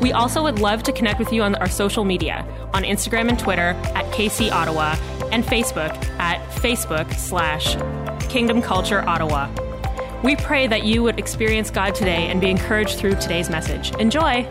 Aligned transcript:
We 0.00 0.12
also 0.12 0.42
would 0.42 0.58
love 0.58 0.82
to 0.84 0.92
connect 0.92 1.18
with 1.18 1.30
you 1.32 1.42
on 1.42 1.54
our 1.56 1.68
social 1.68 2.04
media 2.04 2.46
on 2.72 2.84
Instagram 2.84 3.28
and 3.28 3.38
Twitter 3.38 3.74
at 3.94 4.06
KC 4.12 4.50
Ottawa 4.50 4.96
and 5.30 5.44
Facebook 5.44 5.94
at 6.18 6.40
Facebook 6.52 7.12
slash 7.14 7.76
Kingdom 8.30 8.62
Culture 8.62 9.06
Ottawa. 9.06 9.50
We 10.24 10.36
pray 10.36 10.66
that 10.66 10.84
you 10.84 11.02
would 11.02 11.18
experience 11.18 11.70
God 11.70 11.94
today 11.94 12.28
and 12.28 12.40
be 12.40 12.50
encouraged 12.50 12.98
through 12.98 13.16
today's 13.16 13.50
message. 13.50 13.94
Enjoy! 13.96 14.48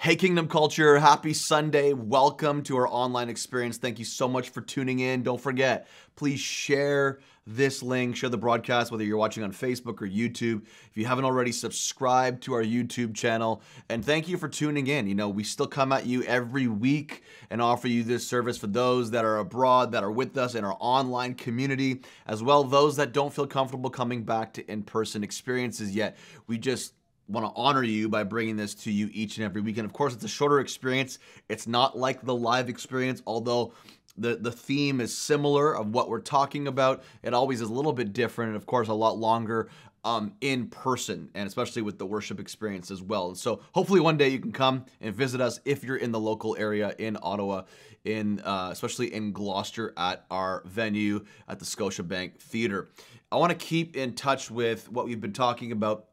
Hey, 0.00 0.14
Kingdom 0.14 0.46
Culture, 0.46 0.98
happy 0.98 1.34
Sunday. 1.34 1.92
Welcome 1.92 2.62
to 2.64 2.76
our 2.76 2.88
online 2.88 3.28
experience. 3.28 3.78
Thank 3.78 3.98
you 3.98 4.04
so 4.04 4.28
much 4.28 4.50
for 4.50 4.60
tuning 4.60 5.00
in. 5.00 5.24
Don't 5.24 5.40
forget, 5.40 5.88
please 6.14 6.38
share 6.38 7.18
this 7.48 7.82
link, 7.82 8.14
share 8.14 8.28
the 8.28 8.36
broadcast, 8.36 8.90
whether 8.90 9.02
you're 9.02 9.16
watching 9.16 9.42
on 9.42 9.52
Facebook 9.52 10.02
or 10.02 10.06
YouTube. 10.06 10.62
If 10.90 10.96
you 10.96 11.06
haven't 11.06 11.24
already, 11.24 11.50
subscribe 11.50 12.42
to 12.42 12.52
our 12.52 12.62
YouTube 12.62 13.14
channel. 13.14 13.62
And 13.88 14.04
thank 14.04 14.28
you 14.28 14.36
for 14.36 14.48
tuning 14.48 14.86
in. 14.86 15.06
You 15.06 15.14
know, 15.14 15.30
we 15.30 15.44
still 15.44 15.66
come 15.66 15.90
at 15.90 16.04
you 16.04 16.22
every 16.24 16.68
week 16.68 17.22
and 17.48 17.62
offer 17.62 17.88
you 17.88 18.04
this 18.04 18.26
service 18.26 18.58
for 18.58 18.66
those 18.66 19.10
that 19.12 19.24
are 19.24 19.38
abroad, 19.38 19.92
that 19.92 20.04
are 20.04 20.10
with 20.10 20.36
us 20.36 20.54
in 20.54 20.64
our 20.64 20.76
online 20.78 21.34
community, 21.34 22.02
as 22.26 22.42
well 22.42 22.64
those 22.64 22.96
that 22.96 23.12
don't 23.12 23.32
feel 23.32 23.46
comfortable 23.46 23.88
coming 23.88 24.24
back 24.24 24.52
to 24.52 24.70
in 24.70 24.82
person 24.82 25.24
experiences 25.24 25.94
yet. 25.94 26.18
We 26.48 26.58
just 26.58 26.92
want 27.28 27.46
to 27.46 27.52
honor 27.60 27.82
you 27.82 28.08
by 28.08 28.24
bringing 28.24 28.56
this 28.56 28.74
to 28.74 28.90
you 28.90 29.08
each 29.12 29.36
and 29.38 29.44
every 29.44 29.60
week. 29.60 29.78
And 29.78 29.86
of 29.86 29.92
course, 29.92 30.14
it's 30.14 30.24
a 30.24 30.28
shorter 30.28 30.60
experience. 30.60 31.18
It's 31.48 31.66
not 31.66 31.96
like 31.96 32.22
the 32.22 32.34
live 32.34 32.68
experience, 32.68 33.22
although 33.26 33.72
the 34.20 34.36
the 34.36 34.52
theme 34.52 35.00
is 35.00 35.16
similar 35.16 35.76
of 35.76 35.94
what 35.94 36.08
we're 36.08 36.20
talking 36.20 36.66
about. 36.66 37.02
It 37.22 37.34
always 37.34 37.60
is 37.60 37.68
a 37.68 37.72
little 37.72 37.92
bit 37.92 38.12
different, 38.12 38.48
and 38.48 38.56
of 38.56 38.66
course, 38.66 38.88
a 38.88 38.94
lot 38.94 39.18
longer 39.18 39.68
um, 40.04 40.32
in 40.40 40.68
person, 40.68 41.30
and 41.34 41.46
especially 41.46 41.82
with 41.82 41.98
the 41.98 42.06
worship 42.06 42.40
experience 42.40 42.90
as 42.90 43.02
well. 43.02 43.28
And 43.28 43.36
so, 43.36 43.60
hopefully, 43.72 44.00
one 44.00 44.16
day 44.16 44.28
you 44.28 44.38
can 44.38 44.52
come 44.52 44.84
and 45.00 45.14
visit 45.14 45.40
us 45.40 45.60
if 45.64 45.84
you're 45.84 45.96
in 45.96 46.12
the 46.12 46.20
local 46.20 46.56
area 46.58 46.94
in 46.98 47.16
Ottawa, 47.22 47.62
in 48.04 48.40
uh, 48.40 48.68
especially 48.72 49.12
in 49.12 49.32
Gloucester 49.32 49.92
at 49.96 50.24
our 50.30 50.62
venue 50.66 51.24
at 51.48 51.58
the 51.58 51.64
Scotiabank 51.64 52.38
Theatre. 52.38 52.88
I 53.30 53.36
want 53.36 53.50
to 53.50 53.58
keep 53.58 53.96
in 53.96 54.14
touch 54.14 54.50
with 54.50 54.90
what 54.90 55.04
we've 55.04 55.20
been 55.20 55.32
talking 55.32 55.72
about 55.72 56.06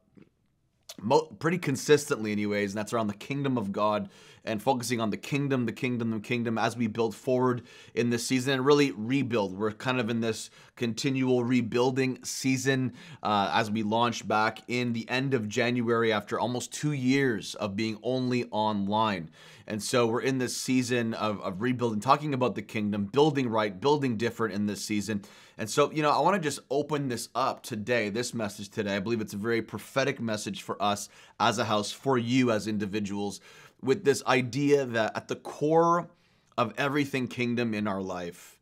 pretty 1.38 1.58
consistently, 1.58 2.32
anyways, 2.32 2.72
and 2.72 2.78
that's 2.78 2.92
around 2.92 3.06
the 3.06 3.14
kingdom 3.14 3.56
of 3.58 3.72
God 3.72 4.08
and 4.46 4.62
focusing 4.62 5.00
on 5.00 5.10
the 5.10 5.16
kingdom, 5.16 5.66
the 5.66 5.72
kingdom, 5.72 6.10
the 6.10 6.20
kingdom 6.20 6.58
as 6.58 6.76
we 6.76 6.86
build 6.86 7.14
forward 7.14 7.62
in 7.94 8.10
this 8.10 8.26
season 8.26 8.54
and 8.54 8.64
really 8.64 8.92
rebuild. 8.92 9.58
We're 9.58 9.72
kind 9.72 10.00
of 10.00 10.08
in 10.08 10.20
this 10.20 10.50
continual 10.76 11.44
rebuilding 11.44 12.22
season 12.24 12.92
uh, 13.22 13.50
as 13.52 13.70
we 13.70 13.82
launch 13.82 14.26
back 14.26 14.60
in 14.68 14.92
the 14.92 15.08
end 15.08 15.34
of 15.34 15.48
January 15.48 16.12
after 16.12 16.38
almost 16.38 16.72
two 16.72 16.92
years 16.92 17.54
of 17.56 17.76
being 17.76 17.98
only 18.02 18.44
online. 18.50 19.30
And 19.66 19.82
so 19.82 20.06
we're 20.06 20.20
in 20.20 20.38
this 20.38 20.56
season 20.56 21.14
of, 21.14 21.40
of 21.40 21.60
rebuilding, 21.60 22.00
talking 22.00 22.34
about 22.34 22.54
the 22.54 22.62
kingdom, 22.62 23.06
building 23.06 23.48
right, 23.48 23.78
building 23.80 24.16
different 24.16 24.54
in 24.54 24.66
this 24.66 24.84
season. 24.84 25.22
And 25.58 25.68
so, 25.68 25.90
you 25.90 26.02
know, 26.02 26.10
I 26.10 26.20
want 26.20 26.34
to 26.34 26.40
just 26.40 26.60
open 26.70 27.08
this 27.08 27.30
up 27.34 27.62
today, 27.62 28.10
this 28.10 28.34
message 28.34 28.68
today. 28.68 28.94
I 28.94 29.00
believe 29.00 29.20
it's 29.20 29.32
a 29.32 29.38
very 29.38 29.62
prophetic 29.62 30.20
message 30.20 30.62
for 30.62 30.80
us 30.80 31.08
as 31.40 31.58
a 31.58 31.64
house, 31.64 31.90
for 31.90 32.18
you 32.18 32.50
as 32.52 32.68
individuals 32.68 33.40
with 33.82 34.04
this 34.04 34.22
idea 34.26 34.84
that 34.86 35.16
at 35.16 35.28
the 35.28 35.36
core 35.36 36.08
of 36.58 36.72
everything 36.76 37.28
kingdom 37.28 37.74
in 37.74 37.86
our 37.86 38.02
life, 38.02 38.58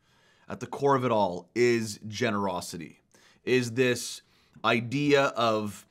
at 0.49 0.61
the 0.61 0.67
core 0.67 0.95
of 0.95 1.05
it 1.05 1.13
all, 1.13 1.49
is 1.55 1.99
generosity, 2.09 3.01
is 3.45 3.73
this 3.73 4.23
idea 4.65 5.27
of 5.37 5.87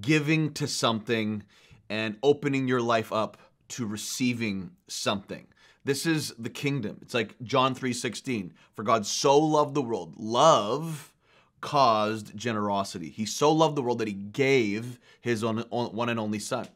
giving 0.00 0.52
to 0.52 0.66
something 0.66 1.42
and 1.88 2.16
opening 2.22 2.68
your 2.68 2.82
life 2.82 3.12
up 3.12 3.38
to 3.68 3.86
receiving 3.86 4.70
something. 4.88 5.46
This 5.84 6.04
is 6.04 6.34
the 6.38 6.50
kingdom. 6.50 6.98
It's 7.00 7.14
like 7.14 7.40
John 7.42 7.74
3:16. 7.74 8.52
For 8.74 8.82
God 8.82 9.06
so 9.06 9.38
loved 9.38 9.74
the 9.74 9.82
world. 9.82 10.14
Love 10.18 11.14
caused 11.60 12.36
generosity. 12.36 13.08
He 13.08 13.24
so 13.24 13.50
loved 13.50 13.76
the 13.76 13.82
world 13.82 13.98
that 13.98 14.08
he 14.08 14.14
gave 14.14 14.98
his 15.20 15.44
one 15.44 16.08
and 16.08 16.20
only 16.20 16.38
son. 16.38 16.68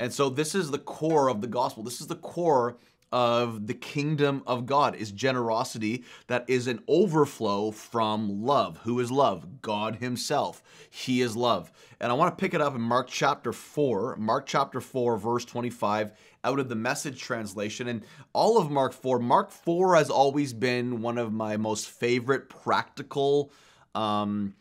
And 0.00 0.14
so 0.14 0.30
this 0.30 0.54
is 0.54 0.70
the 0.70 0.78
core 0.78 1.28
of 1.28 1.42
the 1.42 1.46
gospel. 1.46 1.82
This 1.82 2.00
is 2.00 2.06
the 2.06 2.16
core 2.16 2.78
of 3.12 3.66
the 3.66 3.74
kingdom 3.74 4.42
of 4.46 4.64
God 4.64 4.94
is 4.94 5.12
generosity 5.12 6.04
that 6.28 6.44
is 6.48 6.66
an 6.66 6.80
overflow 6.88 7.70
from 7.70 8.44
love. 8.44 8.78
Who 8.84 8.98
is 8.98 9.10
love? 9.10 9.60
God 9.60 9.96
himself. 9.96 10.62
He 10.88 11.20
is 11.20 11.36
love. 11.36 11.70
And 12.00 12.10
I 12.10 12.14
want 12.14 12.36
to 12.36 12.40
pick 12.40 12.54
it 12.54 12.62
up 12.62 12.74
in 12.74 12.80
Mark 12.80 13.08
chapter 13.08 13.52
4, 13.52 14.16
Mark 14.16 14.46
chapter 14.46 14.80
4 14.80 15.18
verse 15.18 15.44
25 15.44 16.12
out 16.44 16.58
of 16.58 16.70
the 16.70 16.76
message 16.76 17.20
translation 17.20 17.86
and 17.88 18.02
all 18.32 18.56
of 18.56 18.70
Mark 18.70 18.94
4. 18.94 19.18
Mark 19.18 19.50
4 19.50 19.96
has 19.96 20.08
always 20.08 20.54
been 20.54 21.02
one 21.02 21.18
of 21.18 21.30
my 21.30 21.58
most 21.58 21.90
favorite 21.90 22.48
practical 22.48 23.52
um 23.94 24.54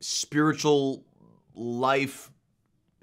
spiritual 0.00 1.04
life 1.54 2.30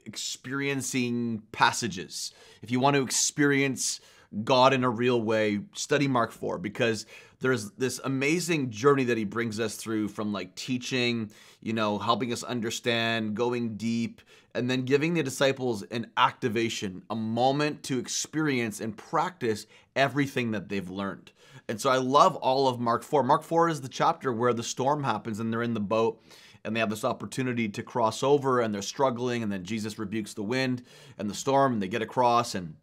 experiencing 0.05 1.43
passages. 1.51 2.31
If 2.61 2.71
you 2.71 2.79
want 2.79 2.95
to 2.95 3.03
experience 3.03 3.99
God 4.43 4.73
in 4.73 4.83
a 4.83 4.89
real 4.89 5.21
way, 5.21 5.61
study 5.73 6.07
Mark 6.07 6.31
4 6.31 6.57
because 6.57 7.05
there's 7.39 7.71
this 7.71 7.99
amazing 8.03 8.71
journey 8.71 9.03
that 9.05 9.17
he 9.17 9.23
brings 9.23 9.59
us 9.59 9.75
through 9.75 10.07
from 10.07 10.33
like 10.33 10.55
teaching, 10.55 11.31
you 11.61 11.73
know, 11.73 11.97
helping 11.99 12.31
us 12.33 12.43
understand, 12.43 13.35
going 13.35 13.77
deep, 13.77 14.21
and 14.53 14.69
then 14.69 14.83
giving 14.83 15.13
the 15.13 15.23
disciples 15.23 15.83
an 15.83 16.11
activation, 16.17 17.03
a 17.09 17.15
moment 17.15 17.83
to 17.83 17.99
experience 17.99 18.79
and 18.79 18.97
practice 18.97 19.67
everything 19.95 20.51
that 20.51 20.69
they've 20.69 20.89
learned. 20.89 21.31
And 21.67 21.79
so 21.81 21.89
I 21.89 21.97
love 21.97 22.35
all 22.37 22.67
of 22.67 22.79
Mark 22.79 23.03
4. 23.03 23.23
Mark 23.23 23.43
4 23.43 23.69
is 23.69 23.81
the 23.81 23.89
chapter 23.89 24.31
where 24.31 24.53
the 24.53 24.63
storm 24.63 25.03
happens 25.03 25.39
and 25.39 25.51
they're 25.51 25.63
in 25.63 25.73
the 25.73 25.79
boat 25.79 26.21
and 26.65 26.75
they 26.75 26.79
have 26.79 26.89
this 26.89 27.05
opportunity 27.05 27.69
to 27.69 27.83
cross 27.83 28.23
over 28.23 28.59
and 28.59 28.73
they're 28.73 28.81
struggling 28.81 29.43
and 29.43 29.51
then 29.51 29.63
Jesus 29.63 29.99
rebukes 29.99 30.33
the 30.33 30.43
wind 30.43 30.83
and 31.17 31.29
the 31.29 31.33
storm 31.33 31.73
and 31.73 31.81
they 31.81 31.87
get 31.87 32.01
across 32.01 32.55
and 32.55 32.75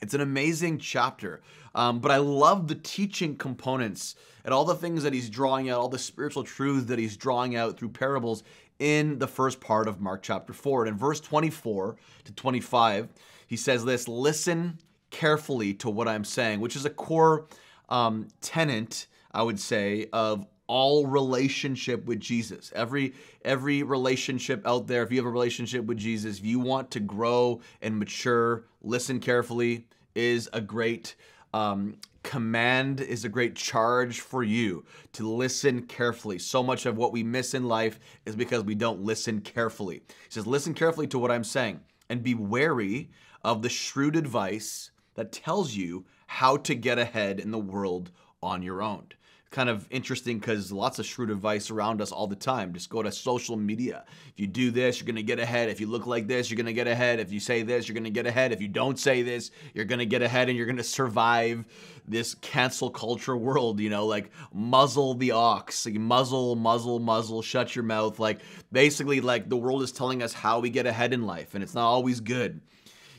it's 0.00 0.14
an 0.14 0.20
amazing 0.20 0.78
chapter. 0.78 1.40
Um, 1.74 2.00
but 2.00 2.10
I 2.10 2.18
love 2.18 2.68
the 2.68 2.74
teaching 2.74 3.36
components 3.36 4.14
and 4.44 4.52
all 4.52 4.64
the 4.64 4.74
things 4.74 5.02
that 5.02 5.12
he's 5.12 5.30
drawing 5.30 5.70
out, 5.70 5.80
all 5.80 5.88
the 5.88 5.98
spiritual 5.98 6.44
truths 6.44 6.86
that 6.86 6.98
he's 6.98 7.16
drawing 7.16 7.56
out 7.56 7.78
through 7.78 7.90
parables 7.90 8.42
in 8.78 9.18
the 9.18 9.26
first 9.26 9.60
part 9.60 9.88
of 9.88 10.00
Mark 10.00 10.22
chapter 10.22 10.52
4. 10.52 10.84
And 10.84 10.92
in 10.92 10.98
verse 10.98 11.20
24 11.20 11.96
to 12.24 12.32
25, 12.32 13.08
he 13.46 13.56
says 13.56 13.84
this 13.84 14.06
Listen 14.06 14.78
carefully 15.10 15.72
to 15.74 15.88
what 15.90 16.08
I'm 16.08 16.24
saying, 16.24 16.60
which 16.60 16.76
is 16.76 16.84
a 16.84 16.90
core 16.90 17.46
um, 17.88 18.28
tenant, 18.40 19.06
I 19.32 19.42
would 19.42 19.58
say, 19.58 20.08
of 20.12 20.46
all 20.66 21.06
relationship 21.06 22.04
with 22.06 22.20
Jesus. 22.20 22.72
Every 22.74 23.14
every 23.44 23.82
relationship 23.82 24.66
out 24.66 24.86
there, 24.86 25.02
if 25.02 25.10
you 25.10 25.18
have 25.18 25.26
a 25.26 25.30
relationship 25.30 25.84
with 25.84 25.98
Jesus, 25.98 26.38
if 26.38 26.44
you 26.44 26.58
want 26.58 26.90
to 26.92 27.00
grow 27.00 27.60
and 27.82 27.98
mature, 27.98 28.64
listen 28.82 29.20
carefully 29.20 29.86
is 30.14 30.48
a 30.52 30.60
great 30.60 31.14
um, 31.54 31.96
command 32.26 33.00
is 33.00 33.24
a 33.24 33.28
great 33.28 33.54
charge 33.54 34.20
for 34.20 34.42
you 34.42 34.84
to 35.12 35.28
listen 35.28 35.82
carefully. 35.82 36.38
So 36.38 36.60
much 36.60 36.84
of 36.84 36.96
what 36.96 37.12
we 37.12 37.22
miss 37.22 37.54
in 37.54 37.68
life 37.68 38.00
is 38.26 38.34
because 38.34 38.64
we 38.64 38.74
don't 38.74 39.00
listen 39.00 39.40
carefully. 39.40 40.02
He 40.08 40.30
says, 40.30 40.46
Listen 40.46 40.74
carefully 40.74 41.06
to 41.08 41.18
what 41.18 41.30
I'm 41.30 41.44
saying 41.44 41.80
and 42.08 42.22
be 42.22 42.34
wary 42.34 43.10
of 43.44 43.62
the 43.62 43.68
shrewd 43.68 44.16
advice 44.16 44.90
that 45.14 45.30
tells 45.30 45.74
you 45.74 46.04
how 46.26 46.56
to 46.56 46.74
get 46.74 46.98
ahead 46.98 47.38
in 47.38 47.52
the 47.52 47.58
world 47.58 48.10
on 48.42 48.62
your 48.62 48.82
own 48.82 49.06
kind 49.50 49.68
of 49.68 49.86
interesting 49.90 50.38
because 50.38 50.72
lots 50.72 50.98
of 50.98 51.06
shrewd 51.06 51.30
advice 51.30 51.70
around 51.70 52.02
us 52.02 52.12
all 52.12 52.26
the 52.26 52.36
time. 52.36 52.72
Just 52.72 52.90
go 52.90 53.02
to 53.02 53.12
social 53.12 53.56
media. 53.56 54.04
If 54.28 54.40
you 54.40 54.46
do 54.46 54.70
this, 54.70 54.98
you're 54.98 55.06
going 55.06 55.16
to 55.16 55.22
get 55.22 55.38
ahead. 55.38 55.68
If 55.68 55.80
you 55.80 55.86
look 55.86 56.06
like 56.06 56.26
this, 56.26 56.50
you're 56.50 56.56
going 56.56 56.66
to 56.66 56.72
get 56.72 56.88
ahead. 56.88 57.20
If 57.20 57.32
you 57.32 57.40
say 57.40 57.62
this, 57.62 57.88
you're 57.88 57.94
going 57.94 58.04
to 58.04 58.10
get 58.10 58.26
ahead. 58.26 58.52
If 58.52 58.60
you 58.60 58.68
don't 58.68 58.98
say 58.98 59.22
this, 59.22 59.50
you're 59.72 59.84
going 59.84 60.00
to 60.00 60.06
get 60.06 60.22
ahead 60.22 60.48
and 60.48 60.56
you're 60.56 60.66
going 60.66 60.76
to 60.76 60.84
survive 60.84 61.64
this 62.08 62.34
cancel 62.36 62.90
culture 62.90 63.36
world, 63.36 63.80
you 63.80 63.90
know, 63.90 64.06
like 64.06 64.30
muzzle 64.52 65.14
the 65.14 65.32
ox, 65.32 65.86
like 65.86 65.94
muzzle, 65.94 66.56
muzzle, 66.56 66.98
muzzle, 66.98 67.42
shut 67.42 67.74
your 67.74 67.84
mouth. 67.84 68.18
Like 68.18 68.40
basically, 68.72 69.20
like 69.20 69.48
the 69.48 69.56
world 69.56 69.82
is 69.82 69.92
telling 69.92 70.22
us 70.22 70.32
how 70.32 70.60
we 70.60 70.70
get 70.70 70.86
ahead 70.86 71.12
in 71.12 71.26
life, 71.26 71.54
and 71.54 71.62
it's 71.62 71.74
not 71.74 71.86
always 71.86 72.20
good. 72.20 72.60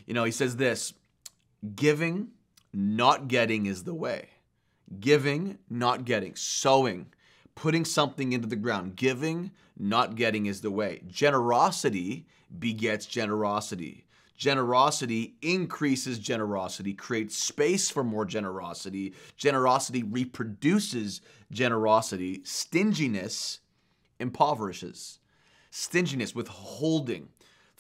You 0.06 0.14
know, 0.14 0.24
he 0.24 0.32
says 0.32 0.56
this 0.56 0.94
giving, 1.76 2.30
not 2.74 3.28
getting 3.28 3.66
is 3.66 3.84
the 3.84 3.94
way. 3.94 4.30
Giving, 5.00 5.58
not 5.70 6.06
getting. 6.06 6.36
Sowing, 6.36 7.08
putting 7.56 7.86
something 7.86 8.34
into 8.34 8.48
the 8.48 8.56
ground. 8.56 8.96
Giving, 8.96 9.52
not 9.78 10.16
getting 10.16 10.46
is 10.46 10.62
the 10.62 10.72
way. 10.72 11.02
Generosity 11.08 12.26
begets 12.60 13.06
generosity. 13.06 14.06
Generosity 14.38 15.36
increases 15.42 16.20
generosity, 16.20 16.94
creates 16.94 17.36
space 17.36 17.90
for 17.90 18.04
more 18.04 18.24
generosity. 18.24 19.14
Generosity 19.36 20.04
reproduces 20.04 21.22
generosity. 21.52 22.42
Stinginess 22.44 23.60
impoverishes. 24.20 25.20
Stinginess, 25.72 26.36
withholding, 26.36 27.30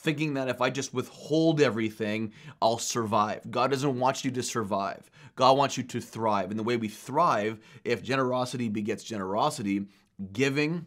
thinking 0.07 0.35
that 0.35 0.47
if 0.47 0.61
I 0.61 0.69
just 0.69 0.93
withhold 0.93 1.59
everything, 1.59 2.31
I'll 2.61 2.77
survive. 2.77 3.41
God 3.51 3.71
doesn't 3.71 3.99
want 3.99 4.23
you 4.23 4.31
to 4.31 4.41
survive. 4.41 5.11
God 5.35 5.57
wants 5.57 5.75
you 5.75 5.83
to 5.83 5.99
thrive. 5.99 6.49
And 6.49 6.57
the 6.57 6.63
way 6.63 6.77
we 6.77 6.87
thrive, 6.87 7.59
if 7.83 8.01
generosity 8.01 8.69
begets 8.69 9.03
generosity, 9.03 9.87
giving, 10.31 10.85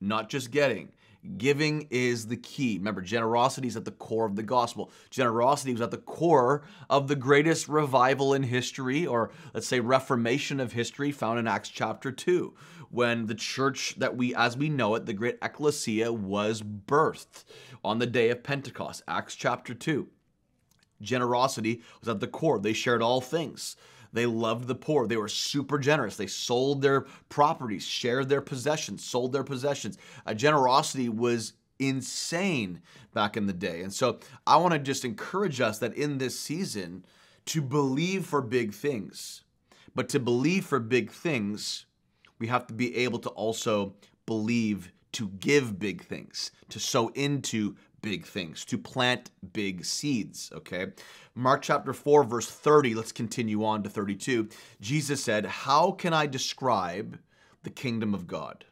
not 0.00 0.28
just 0.28 0.52
getting, 0.52 0.92
Giving 1.36 1.86
is 1.90 2.28
the 2.28 2.36
key. 2.36 2.78
Remember, 2.78 3.02
generosity 3.02 3.68
is 3.68 3.76
at 3.76 3.84
the 3.84 3.90
core 3.90 4.24
of 4.24 4.36
the 4.36 4.42
gospel. 4.42 4.90
Generosity 5.10 5.72
was 5.72 5.82
at 5.82 5.90
the 5.90 5.98
core 5.98 6.62
of 6.88 7.08
the 7.08 7.16
greatest 7.16 7.68
revival 7.68 8.32
in 8.32 8.42
history, 8.42 9.06
or 9.06 9.30
let's 9.52 9.66
say 9.66 9.80
reformation 9.80 10.60
of 10.60 10.72
history, 10.72 11.12
found 11.12 11.38
in 11.38 11.46
Acts 11.46 11.68
chapter 11.68 12.10
2, 12.10 12.54
when 12.90 13.26
the 13.26 13.34
church 13.34 13.94
that 13.98 14.16
we, 14.16 14.34
as 14.34 14.56
we 14.56 14.68
know 14.68 14.94
it, 14.94 15.06
the 15.06 15.12
great 15.12 15.38
ecclesia, 15.42 16.12
was 16.12 16.62
birthed 16.62 17.44
on 17.84 17.98
the 17.98 18.06
day 18.06 18.30
of 18.30 18.42
Pentecost. 18.42 19.02
Acts 19.06 19.34
chapter 19.34 19.74
2. 19.74 20.08
Generosity 21.00 21.82
was 22.00 22.08
at 22.08 22.20
the 22.20 22.26
core. 22.26 22.58
They 22.58 22.72
shared 22.72 23.00
all 23.00 23.20
things. 23.20 23.76
They 24.12 24.26
loved 24.26 24.66
the 24.66 24.74
poor. 24.74 25.06
They 25.06 25.16
were 25.16 25.28
super 25.28 25.78
generous. 25.78 26.16
They 26.16 26.26
sold 26.26 26.82
their 26.82 27.02
properties, 27.28 27.84
shared 27.84 28.28
their 28.28 28.40
possessions, 28.40 29.04
sold 29.04 29.32
their 29.32 29.44
possessions. 29.44 29.96
Uh, 30.26 30.34
generosity 30.34 31.08
was 31.08 31.52
insane 31.78 32.82
back 33.14 33.36
in 33.36 33.46
the 33.46 33.52
day. 33.52 33.82
And 33.82 33.92
so 33.92 34.18
I 34.46 34.56
want 34.56 34.72
to 34.72 34.78
just 34.78 35.04
encourage 35.04 35.60
us 35.60 35.78
that 35.78 35.94
in 35.94 36.18
this 36.18 36.38
season 36.38 37.04
to 37.46 37.62
believe 37.62 38.26
for 38.26 38.42
big 38.42 38.74
things. 38.74 39.44
But 39.94 40.08
to 40.10 40.20
believe 40.20 40.66
for 40.66 40.78
big 40.78 41.10
things, 41.10 41.86
we 42.40 42.48
have 42.48 42.66
to 42.66 42.74
be 42.74 42.96
able 42.96 43.20
to 43.20 43.28
also 43.30 43.94
believe 44.26 44.90
to 45.12 45.28
give 45.28 45.78
big 45.78 46.02
things, 46.02 46.50
to 46.70 46.80
sow 46.80 47.08
into 47.08 47.76
big 48.00 48.24
things, 48.24 48.64
to 48.64 48.78
plant 48.78 49.30
big 49.52 49.84
seeds, 49.84 50.50
okay? 50.54 50.86
Mark 51.34 51.62
chapter 51.62 51.92
4, 51.92 52.24
verse 52.24 52.50
30, 52.50 52.94
let's 52.94 53.12
continue 53.12 53.64
on 53.64 53.82
to 53.82 53.90
32. 53.90 54.48
Jesus 54.80 55.22
said, 55.22 55.44
How 55.46 55.92
can 55.92 56.12
I 56.12 56.26
describe 56.26 57.18
the 57.62 57.70
kingdom 57.70 58.14
of 58.14 58.26
God? 58.26 58.64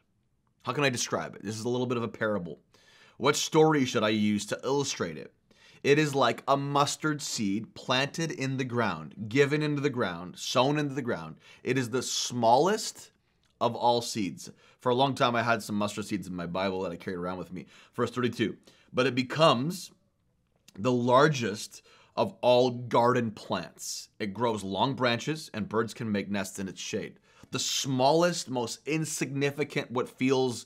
How 0.63 0.73
can 0.73 0.83
I 0.83 0.89
describe 0.89 1.35
it? 1.35 1.43
This 1.43 1.57
is 1.57 1.65
a 1.65 1.69
little 1.69 1.87
bit 1.87 1.97
of 1.97 2.03
a 2.03 2.07
parable. 2.07 2.59
What 3.17 3.35
story 3.35 3.85
should 3.85 4.03
I 4.03 4.09
use 4.09 4.45
to 4.47 4.59
illustrate 4.63 5.17
it? 5.17 5.33
It 5.83 5.99
is 5.99 6.15
like 6.15 6.43
a 6.47 6.57
mustard 6.57 7.21
seed 7.21 7.73
planted 7.73 8.31
in 8.31 8.57
the 8.57 8.65
ground, 8.65 9.15
given 9.29 9.61
into 9.61 9.81
the 9.81 9.89
ground, 9.89 10.37
sown 10.37 10.77
into 10.77 10.93
the 10.93 11.01
ground. 11.01 11.35
It 11.63 11.77
is 11.77 11.89
the 11.89 12.01
smallest 12.01 13.11
of 13.61 13.75
all 13.75 14.01
seeds. 14.01 14.51
For 14.79 14.89
a 14.89 14.95
long 14.95 15.15
time, 15.15 15.35
I 15.35 15.43
had 15.43 15.61
some 15.61 15.75
mustard 15.75 16.05
seeds 16.05 16.27
in 16.27 16.35
my 16.35 16.45
Bible 16.45 16.81
that 16.81 16.91
I 16.91 16.95
carried 16.95 17.17
around 17.17 17.37
with 17.37 17.51
me. 17.51 17.65
Verse 17.93 18.11
32 18.11 18.57
but 18.93 19.07
it 19.07 19.15
becomes 19.15 19.91
the 20.77 20.91
largest 20.91 21.81
of 22.15 22.33
all 22.41 22.71
garden 22.71 23.31
plants. 23.31 24.09
It 24.19 24.33
grows 24.33 24.63
long 24.63 24.93
branches 24.93 25.49
and 25.53 25.69
birds 25.69 25.93
can 25.93 26.11
make 26.11 26.29
nests 26.29 26.59
in 26.59 26.67
its 26.67 26.81
shade. 26.81 27.19
The 27.51 27.59
smallest, 27.59 28.49
most 28.49 28.79
insignificant, 28.85 29.91
what 29.91 30.09
feels 30.09 30.65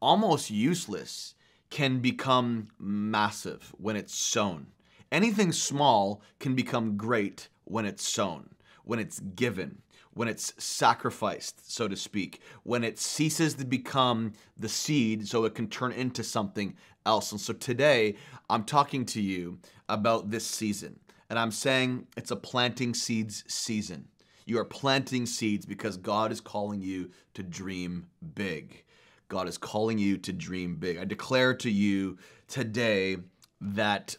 almost 0.00 0.50
useless, 0.50 1.34
can 1.70 2.00
become 2.00 2.68
massive 2.78 3.74
when 3.78 3.96
it's 3.96 4.14
sown. 4.14 4.68
Anything 5.12 5.52
small 5.52 6.22
can 6.38 6.54
become 6.54 6.96
great 6.96 7.48
when 7.64 7.84
it's 7.84 8.06
sown, 8.06 8.50
when 8.84 8.98
it's 8.98 9.20
given, 9.20 9.82
when 10.18 10.26
it's 10.26 10.52
sacrificed, 10.58 11.70
so 11.70 11.86
to 11.86 11.94
speak, 11.94 12.40
when 12.64 12.82
it 12.82 12.98
ceases 12.98 13.54
to 13.54 13.64
become 13.64 14.32
the 14.56 14.68
seed 14.68 15.28
so 15.28 15.44
it 15.44 15.54
can 15.54 15.68
turn 15.68 15.92
into 15.92 16.24
something 16.24 16.74
else. 17.06 17.30
And 17.30 17.40
so 17.40 17.52
today, 17.52 18.16
I'm 18.50 18.64
talking 18.64 19.06
to 19.06 19.22
you 19.22 19.60
about 19.88 20.28
this 20.28 20.44
season. 20.44 20.98
And 21.30 21.38
I'm 21.38 21.52
saying 21.52 22.08
it's 22.16 22.32
a 22.32 22.36
planting 22.36 22.94
seeds 22.94 23.44
season. 23.46 24.08
You 24.44 24.58
are 24.58 24.64
planting 24.64 25.24
seeds 25.24 25.64
because 25.64 25.96
God 25.96 26.32
is 26.32 26.40
calling 26.40 26.80
you 26.80 27.12
to 27.34 27.44
dream 27.44 28.08
big. 28.34 28.82
God 29.28 29.46
is 29.46 29.56
calling 29.56 29.98
you 29.98 30.16
to 30.18 30.32
dream 30.32 30.74
big. 30.74 30.98
I 30.98 31.04
declare 31.04 31.54
to 31.54 31.70
you 31.70 32.18
today 32.48 33.18
that 33.60 34.16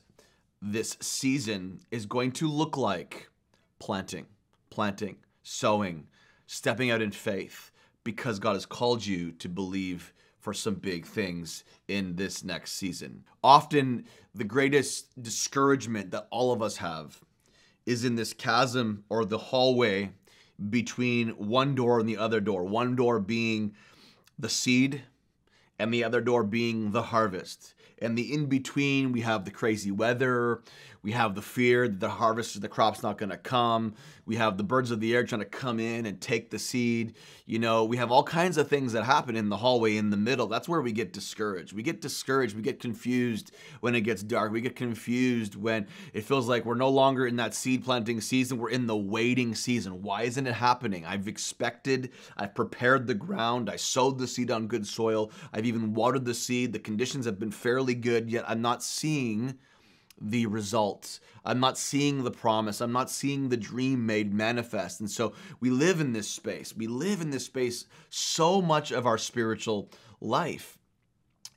this 0.61 0.95
season 1.01 1.81
is 1.91 2.05
going 2.05 2.31
to 2.31 2.49
look 2.49 2.77
like 2.77 3.27
planting, 3.79 4.27
planting, 4.69 5.17
sowing, 5.43 6.07
stepping 6.47 6.91
out 6.91 7.01
in 7.01 7.11
faith 7.11 7.71
because 8.03 8.39
God 8.39 8.53
has 8.53 8.65
called 8.65 9.05
you 9.05 9.31
to 9.33 9.49
believe 9.49 10.13
for 10.39 10.53
some 10.53 10.75
big 10.75 11.05
things 11.05 11.63
in 11.87 12.15
this 12.15 12.43
next 12.43 12.73
season. 12.73 13.25
Often, 13.43 14.05
the 14.33 14.43
greatest 14.43 15.21
discouragement 15.21 16.11
that 16.11 16.27
all 16.31 16.51
of 16.51 16.61
us 16.61 16.77
have 16.77 17.19
is 17.85 18.05
in 18.05 18.15
this 18.15 18.33
chasm 18.33 19.03
or 19.09 19.25
the 19.25 19.37
hallway 19.37 20.11
between 20.69 21.29
one 21.31 21.75
door 21.75 21.99
and 21.99 22.07
the 22.07 22.17
other 22.17 22.39
door. 22.39 22.63
One 22.63 22.95
door 22.95 23.19
being 23.19 23.75
the 24.37 24.49
seed, 24.49 25.03
and 25.79 25.93
the 25.93 26.03
other 26.03 26.21
door 26.21 26.43
being 26.43 26.91
the 26.91 27.01
harvest. 27.01 27.73
And 28.01 28.17
the 28.17 28.33
in 28.33 28.45
between, 28.45 29.11
we 29.11 29.21
have 29.21 29.45
the 29.45 29.51
crazy 29.51 29.91
weather, 29.91 30.61
we 31.01 31.13
have 31.13 31.35
the 31.35 31.41
fear 31.41 31.87
that 31.87 31.99
the 31.99 32.09
harvest, 32.09 32.59
the 32.59 32.67
crop's 32.67 33.03
not 33.03 33.17
going 33.17 33.29
to 33.29 33.37
come. 33.37 33.93
We 34.25 34.35
have 34.35 34.57
the 34.57 34.63
birds 34.63 34.91
of 34.91 34.99
the 34.99 35.15
air 35.15 35.23
trying 35.23 35.39
to 35.39 35.45
come 35.45 35.79
in 35.79 36.05
and 36.05 36.19
take 36.19 36.49
the 36.49 36.59
seed. 36.59 37.15
You 37.45 37.57
know, 37.59 37.85
we 37.85 37.97
have 37.97 38.11
all 38.11 38.23
kinds 38.23 38.57
of 38.57 38.67
things 38.67 38.93
that 38.93 39.03
happen 39.03 39.35
in 39.35 39.49
the 39.49 39.57
hallway 39.57 39.95
in 39.95 40.09
the 40.09 40.17
middle. 40.17 40.47
That's 40.47 40.67
where 40.67 40.81
we 40.81 40.91
get 40.91 41.13
discouraged. 41.13 41.73
We 41.73 41.83
get 41.83 42.01
discouraged. 42.01 42.55
We 42.55 42.61
get 42.61 42.79
confused 42.79 43.51
when 43.79 43.95
it 43.95 44.01
gets 44.01 44.21
dark. 44.23 44.51
We 44.51 44.61
get 44.61 44.75
confused 44.75 45.55
when 45.55 45.87
it 46.13 46.25
feels 46.25 46.47
like 46.47 46.65
we're 46.65 46.75
no 46.75 46.89
longer 46.89 47.25
in 47.25 47.37
that 47.37 47.53
seed 47.53 47.85
planting 47.85 48.19
season. 48.21 48.57
We're 48.57 48.69
in 48.69 48.87
the 48.87 48.97
waiting 48.97 49.55
season. 49.55 50.01
Why 50.01 50.23
isn't 50.23 50.47
it 50.47 50.53
happening? 50.53 51.05
I've 51.05 51.27
expected, 51.27 52.11
I've 52.37 52.53
prepared 52.53 53.07
the 53.07 53.15
ground, 53.15 53.69
I 53.69 53.77
sowed 53.77 54.19
the 54.19 54.27
seed 54.27 54.51
on 54.51 54.67
good 54.67 54.85
soil, 54.85 55.31
I've 55.53 55.65
even 55.65 55.93
watered 55.93 56.25
the 56.25 56.33
seed. 56.33 56.73
The 56.73 56.79
conditions 56.79 57.25
have 57.25 57.39
been 57.39 57.51
fairly 57.51 57.95
good, 57.95 58.29
yet 58.29 58.45
I'm 58.47 58.61
not 58.61 58.83
seeing 58.83 59.57
the 60.21 60.45
results. 60.45 61.19
I'm 61.45 61.59
not 61.59 61.77
seeing 61.77 62.23
the 62.23 62.31
promise. 62.31 62.81
I'm 62.81 62.91
not 62.91 63.09
seeing 63.09 63.49
the 63.49 63.57
dream 63.57 64.05
made 64.05 64.33
manifest. 64.33 64.99
And 64.99 65.09
so 65.09 65.33
we 65.59 65.69
live 65.69 66.01
in 66.01 66.13
this 66.13 66.29
space. 66.29 66.75
We 66.75 66.87
live 66.87 67.21
in 67.21 67.31
this 67.31 67.45
space 67.45 67.85
so 68.09 68.61
much 68.61 68.91
of 68.91 69.05
our 69.05 69.17
spiritual 69.17 69.89
life. 70.21 70.77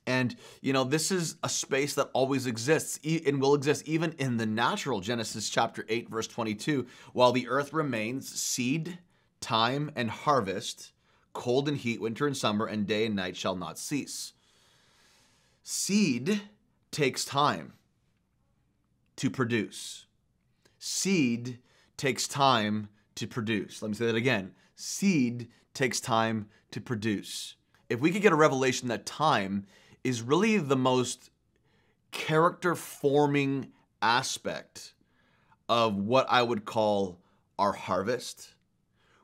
And, 0.05 0.35
you 0.61 0.73
know, 0.73 0.83
this 0.83 1.11
is 1.11 1.37
a 1.43 1.49
space 1.49 1.93
that 1.95 2.09
always 2.13 2.45
exists 2.45 2.99
and 3.25 3.41
will 3.41 3.55
exist 3.55 3.87
even 3.87 4.13
in 4.17 4.37
the 4.37 4.45
natural. 4.45 4.99
Genesis 4.99 5.49
chapter 5.49 5.85
8, 5.87 6.09
verse 6.09 6.27
22. 6.27 6.85
While 7.13 7.31
the 7.31 7.47
earth 7.47 7.71
remains, 7.71 8.27
seed, 8.27 8.99
time, 9.39 9.91
and 9.95 10.09
harvest, 10.09 10.91
cold 11.31 11.69
and 11.69 11.77
heat, 11.77 12.01
winter 12.01 12.27
and 12.27 12.35
summer, 12.35 12.65
and 12.65 12.85
day 12.85 13.05
and 13.05 13.15
night 13.15 13.37
shall 13.37 13.55
not 13.55 13.79
cease. 13.79 14.33
Seed 15.63 16.41
takes 16.91 17.23
time 17.23 17.73
to 19.17 19.29
produce. 19.29 20.05
Seed 20.79 21.59
takes 21.97 22.27
time 22.27 22.89
to 23.15 23.27
produce. 23.27 23.81
Let 23.81 23.89
me 23.89 23.95
say 23.95 24.05
that 24.07 24.15
again. 24.15 24.51
Seed 24.75 25.49
takes 25.73 25.99
time 25.99 26.47
to 26.71 26.81
produce. 26.81 27.55
If 27.89 27.99
we 27.99 28.11
could 28.11 28.21
get 28.21 28.33
a 28.33 28.37
revelation 28.37 28.87
that 28.87 29.05
time 29.05 29.65
is 30.03 30.21
really 30.21 30.57
the 30.57 30.75
most 30.75 31.29
character 32.11 32.75
forming 32.75 33.71
aspect 34.01 34.93
of 35.69 35.95
what 35.95 36.27
I 36.29 36.41
would 36.41 36.65
call 36.65 37.19
our 37.57 37.73
harvest, 37.73 38.55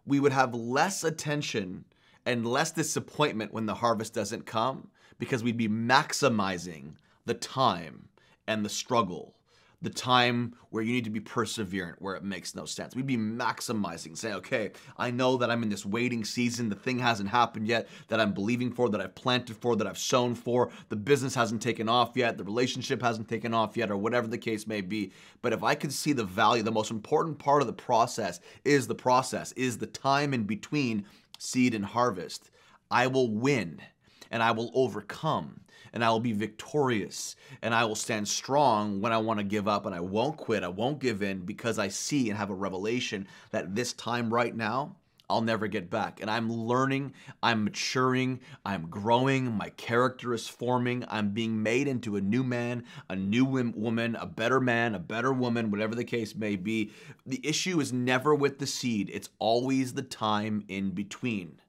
we 0.05 0.19
would 0.19 0.31
have 0.31 0.53
less 0.53 1.03
attention 1.03 1.86
and 2.25 2.46
less 2.46 2.72
disappointment 2.72 3.53
when 3.53 3.65
the 3.65 3.75
harvest 3.75 4.13
doesn't 4.13 4.46
come 4.46 4.89
because 5.17 5.43
we'd 5.43 5.58
be 5.58 5.67
maximizing 5.67 6.93
the 7.25 7.34
time 7.34 8.08
and 8.48 8.63
the 8.63 8.69
struggle 8.69 9.36
the 9.81 9.89
time 9.89 10.53
where 10.71 10.83
you 10.83 10.91
need 10.91 11.05
to 11.05 11.09
be 11.09 11.21
perseverant, 11.21 11.95
where 12.00 12.15
it 12.15 12.24
makes 12.24 12.53
no 12.53 12.65
sense. 12.65 12.95
We'd 12.95 13.07
be 13.07 13.17
maximizing, 13.17 14.17
saying, 14.17 14.36
okay, 14.36 14.71
I 14.98 15.09
know 15.09 15.38
that 15.38 15.50
I'm 15.50 15.63
in 15.63 15.69
this 15.69 15.86
waiting 15.86 16.25
season. 16.25 16.67
The 16.67 16.75
thing 16.75 17.00
hasn't 17.00 17.29
happened 17.29 17.67
yet 17.67 17.88
that 18.09 18.19
I'm 18.19 18.33
believing 18.33 18.71
for, 18.71 18.89
that 18.89 19.00
I've 19.00 19.15
planted 19.15 19.55
for, 19.55 19.77
that 19.77 19.88
I've 19.88 19.98
sown 19.98 20.36
for. 20.36 20.69
The 20.89 20.98
business 20.98 21.33
hasn't 21.33 21.62
taken 21.62 21.88
off 21.88 22.12
yet. 22.15 22.38
The 22.38 22.43
relationship 22.43 23.01
hasn't 23.01 23.29
taken 23.29 23.53
off 23.53 23.77
yet, 23.77 23.89
or 23.89 23.98
whatever 23.98 24.27
the 24.27 24.38
case 24.38 24.67
may 24.67 24.81
be. 24.81 25.13
But 25.41 25.53
if 25.53 25.63
I 25.63 25.75
could 25.75 25.93
see 25.93 26.12
the 26.12 26.25
value, 26.25 26.62
the 26.63 26.71
most 26.71 26.91
important 26.91 27.39
part 27.39 27.62
of 27.62 27.67
the 27.67 27.74
process 27.74 28.41
is 28.65 28.88
the 28.88 28.95
process, 28.95 29.53
is 29.53 29.77
the 29.77 29.88
time 29.88 30.33
in 30.33 30.43
between 30.43 31.05
seed 31.38 31.74
and 31.74 31.86
harvest. 31.86 32.51
I 32.91 33.07
will 33.07 33.31
win 33.31 33.81
and 34.29 34.43
I 34.43 34.51
will 34.51 34.71
overcome 34.74 35.62
and 35.93 36.03
I 36.03 36.10
will 36.10 36.19
be 36.19 36.34
victorious 36.34 37.36
and 37.62 37.74
I 37.74 37.86
will 37.86 37.96
stand 37.96 38.27
strong 38.27 39.01
when 39.01 39.12
I 39.12 39.17
want 39.17 39.39
to 39.39 39.43
give 39.43 39.67
up 39.67 39.86
and 39.86 39.96
I 39.96 40.00
won't 40.00 40.38
quit. 40.38 40.63
I 40.63 40.67
won't 40.67 41.00
give 41.00 41.22
in 41.22 41.39
because 41.39 41.79
I 41.79 41.88
see 41.88 42.29
and 42.29 42.38
have 42.38 42.50
a 42.50 42.55
revelation 42.55 43.27
that 43.51 43.75
this 43.75 43.93
time 43.93 44.34
right 44.34 44.55
now, 44.55 44.96
I'll 45.29 45.41
never 45.41 45.67
get 45.67 45.91
back. 45.91 46.22
And 46.22 46.29
I'm 46.29 46.51
learning, 46.51 47.13
I'm 47.43 47.63
maturing, 47.63 48.39
I'm 48.65 48.89
growing, 48.89 49.51
my 49.51 49.69
character 49.69 50.34
is 50.34 50.48
forming, 50.48 51.05
I'm 51.08 51.29
being 51.29 51.62
made 51.62 51.88
into 51.88 52.15
a 52.15 52.22
new 52.22 52.43
man, 52.43 52.84
a 53.10 53.15
new 53.15 53.46
woman, 53.46 54.15
a 54.15 54.25
better 54.25 54.60
man, 54.60 54.96
a 54.96 55.00
better 55.00 55.31
woman, 55.31 55.69
whatever 55.69 55.93
the 55.93 56.03
case 56.03 56.36
may 56.36 56.55
be. 56.55 56.91
The 57.27 57.46
issue 57.48 57.79
is 57.79 57.93
never 57.93 58.34
with 58.34 58.58
the 58.58 58.67
seed, 58.67 59.12
it's 59.13 59.29
always 59.38 59.93
the 59.93 60.01
time 60.01 60.63
in 60.67 60.91
between. 60.91 61.62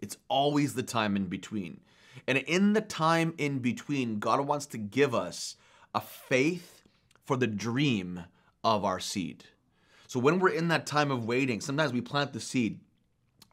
It's 0.00 0.16
always 0.28 0.74
the 0.74 0.84
time 0.84 1.16
in 1.16 1.26
between. 1.26 1.80
And 2.28 2.36
in 2.38 2.74
the 2.74 2.82
time 2.82 3.32
in 3.38 3.60
between, 3.60 4.18
God 4.18 4.46
wants 4.46 4.66
to 4.66 4.78
give 4.78 5.14
us 5.14 5.56
a 5.94 6.00
faith 6.02 6.82
for 7.24 7.38
the 7.38 7.46
dream 7.46 8.24
of 8.62 8.84
our 8.84 9.00
seed. 9.00 9.44
So 10.06 10.20
when 10.20 10.38
we're 10.38 10.50
in 10.50 10.68
that 10.68 10.86
time 10.86 11.10
of 11.10 11.24
waiting, 11.24 11.62
sometimes 11.62 11.94
we 11.94 12.02
plant 12.02 12.34
the 12.34 12.40
seed 12.40 12.80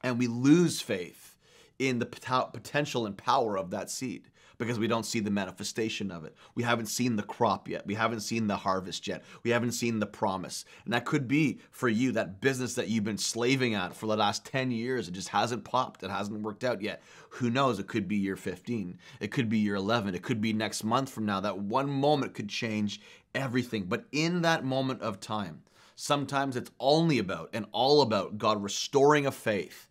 and 0.03 0.19
we 0.19 0.27
lose 0.27 0.81
faith 0.81 1.37
in 1.79 1.99
the 1.99 2.05
potential 2.05 3.05
and 3.05 3.17
power 3.17 3.57
of 3.57 3.71
that 3.71 3.89
seed 3.89 4.29
because 4.57 4.79
we 4.79 4.87
don't 4.87 5.05
see 5.05 5.19
the 5.19 5.31
manifestation 5.31 6.11
of 6.11 6.25
it. 6.25 6.35
We 6.55 6.63
haven't 6.63 6.87
seen 6.87 7.15
the 7.15 7.23
crop 7.23 7.67
yet. 7.67 7.85
We 7.85 7.95
haven't 7.95 8.21
seen 8.21 8.47
the 8.47 8.57
harvest 8.57 9.07
yet. 9.07 9.23
We 9.43 9.51
haven't 9.51 9.71
seen 9.71 9.99
the 9.99 10.05
promise. 10.05 10.65
And 10.83 10.93
that 10.93 11.05
could 11.05 11.27
be 11.27 11.59
for 11.71 11.89
you 11.89 12.11
that 12.13 12.41
business 12.41 12.75
that 12.75 12.87
you've 12.87 13.03
been 13.03 13.17
slaving 13.17 13.73
at 13.73 13.95
for 13.95 14.07
the 14.07 14.17
last 14.17 14.45
10 14.45 14.71
years. 14.71 15.07
It 15.07 15.13
just 15.13 15.29
hasn't 15.29 15.63
popped. 15.63 16.03
It 16.03 16.11
hasn't 16.11 16.41
worked 16.41 16.63
out 16.63 16.81
yet. 16.81 17.01
Who 17.29 17.49
knows? 17.49 17.79
It 17.79 17.87
could 17.87 18.07
be 18.07 18.15
year 18.15 18.35
15. 18.35 18.97
It 19.19 19.31
could 19.31 19.49
be 19.49 19.59
year 19.59 19.75
11. 19.75 20.15
It 20.15 20.23
could 20.23 20.41
be 20.41 20.53
next 20.53 20.83
month 20.83 21.09
from 21.09 21.25
now. 21.25 21.39
That 21.39 21.59
one 21.59 21.89
moment 21.89 22.33
could 22.33 22.49
change 22.49 23.01
everything. 23.33 23.85
But 23.85 24.05
in 24.11 24.41
that 24.43 24.63
moment 24.63 25.01
of 25.01 25.19
time, 25.19 25.63
sometimes 25.95 26.55
it's 26.55 26.71
only 26.79 27.19
about 27.19 27.49
and 27.53 27.65
all 27.71 28.01
about 28.01 28.37
God 28.37 28.63
restoring 28.63 29.25
a 29.25 29.31
faith 29.31 29.87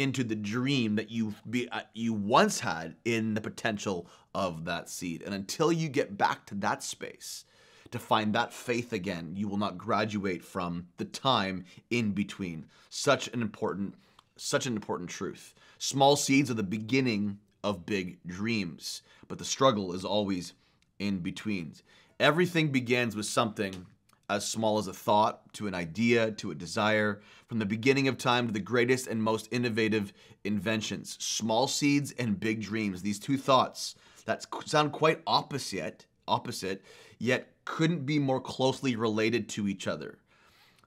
into 0.00 0.24
the 0.24 0.34
dream 0.34 0.96
that 0.96 1.10
you 1.10 1.34
be 1.48 1.68
uh, 1.68 1.82
you 1.92 2.14
once 2.14 2.60
had 2.60 2.96
in 3.04 3.34
the 3.34 3.40
potential 3.40 4.06
of 4.34 4.64
that 4.64 4.88
seed. 4.88 5.22
And 5.22 5.34
until 5.34 5.70
you 5.70 5.88
get 5.88 6.16
back 6.16 6.46
to 6.46 6.54
that 6.56 6.82
space 6.82 7.44
to 7.90 7.98
find 7.98 8.34
that 8.34 8.54
faith 8.54 8.92
again, 8.92 9.32
you 9.34 9.46
will 9.46 9.58
not 9.58 9.76
graduate 9.76 10.42
from 10.44 10.86
the 10.96 11.04
time 11.04 11.64
in 11.90 12.12
between. 12.12 12.66
Such 12.88 13.28
an 13.28 13.42
important 13.42 13.94
such 14.36 14.64
an 14.66 14.74
important 14.74 15.10
truth. 15.10 15.54
Small 15.78 16.16
seeds 16.16 16.50
are 16.50 16.54
the 16.54 16.62
beginning 16.62 17.38
of 17.62 17.84
big 17.84 18.18
dreams, 18.26 19.02
but 19.28 19.36
the 19.36 19.44
struggle 19.44 19.92
is 19.92 20.02
always 20.02 20.54
in 20.98 21.18
between. 21.18 21.74
Everything 22.18 22.68
begins 22.68 23.14
with 23.14 23.26
something 23.26 23.84
as 24.30 24.46
small 24.46 24.78
as 24.78 24.86
a 24.86 24.92
thought 24.92 25.52
to 25.54 25.66
an 25.66 25.74
idea 25.74 26.30
to 26.30 26.52
a 26.52 26.54
desire, 26.54 27.20
from 27.48 27.58
the 27.58 27.66
beginning 27.66 28.06
of 28.06 28.16
time 28.16 28.46
to 28.46 28.52
the 28.52 28.60
greatest 28.60 29.08
and 29.08 29.22
most 29.22 29.48
innovative 29.50 30.12
inventions. 30.44 31.16
Small 31.18 31.66
seeds 31.66 32.12
and 32.12 32.38
big 32.38 32.62
dreams, 32.62 33.02
these 33.02 33.18
two 33.18 33.36
thoughts 33.36 33.96
that 34.26 34.46
sound 34.66 34.92
quite 34.92 35.20
opposite, 35.26 36.06
opposite, 36.28 36.82
yet 37.18 37.52
couldn't 37.64 38.06
be 38.06 38.18
more 38.18 38.40
closely 38.40 38.94
related 38.94 39.48
to 39.48 39.66
each 39.66 39.88
other. 39.88 40.18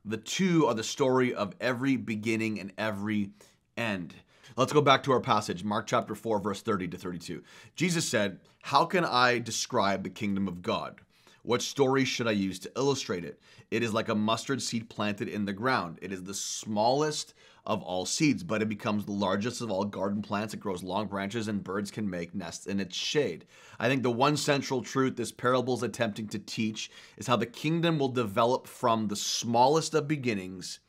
The 0.06 0.18
two 0.18 0.66
are 0.68 0.74
the 0.74 0.84
story 0.84 1.34
of 1.34 1.54
every 1.60 1.98
beginning 1.98 2.60
and 2.60 2.72
every 2.78 3.32
end. 3.76 4.14
Let's 4.56 4.74
go 4.74 4.82
back 4.82 5.04
to 5.04 5.12
our 5.12 5.20
passage, 5.20 5.64
Mark 5.64 5.88
chapter 5.88 6.16
4, 6.16 6.40
verse 6.40 6.62
30 6.62 6.90
to 6.90 6.98
32. 6.98 7.44
Jesus 7.76 8.08
said, 8.08 8.40
How 8.62 8.86
can 8.86 9.04
I 9.04 9.40
describe 9.40 10.04
the 10.04 10.10
kingdom 10.10 10.48
of 10.48 10.62
God? 10.62 11.02
What 11.46 11.62
story 11.62 12.06
should 12.06 12.26
I 12.26 12.32
use 12.32 12.58
to 12.60 12.72
illustrate 12.78 13.26
it? 13.26 13.38
It 13.70 13.84
is 13.84 13.94
like 13.94 14.08
a 14.08 14.16
mustard 14.16 14.62
seed 14.62 14.90
planted 14.90 15.28
in 15.28 15.44
the 15.44 15.52
ground. 15.52 16.00
It 16.02 16.14
is 16.14 16.24
the 16.24 16.34
smallest 16.34 17.34
of 17.66 17.84
all 17.84 18.06
seeds, 18.06 18.44
but 18.44 18.62
it 18.62 18.70
becomes 18.70 19.04
the 19.04 19.12
largest 19.12 19.60
of 19.60 19.70
all 19.70 19.84
garden 19.84 20.22
plants. 20.22 20.54
It 20.54 20.62
grows 20.62 20.84
long 20.84 21.08
branches, 21.08 21.50
and 21.50 21.62
birds 21.62 21.92
can 21.92 22.10
make 22.10 22.34
nests 22.34 22.66
in 22.66 22.80
its 22.80 22.96
shade. 22.96 23.46
I 23.78 23.90
think 23.90 24.04
the 24.04 24.10
one 24.10 24.38
central 24.38 24.82
truth 24.82 25.18
this 25.18 25.34
parable 25.34 25.74
is 25.74 25.84
attempting 25.84 26.30
to 26.30 26.40
teach 26.40 26.90
is 27.18 27.28
how 27.28 27.36
the 27.36 27.46
kingdom 27.46 28.00
will 28.00 28.08
develop 28.08 28.66
from 28.66 29.10
the 29.10 29.18
smallest 29.18 29.94
of 29.94 30.08
beginnings 30.08 30.80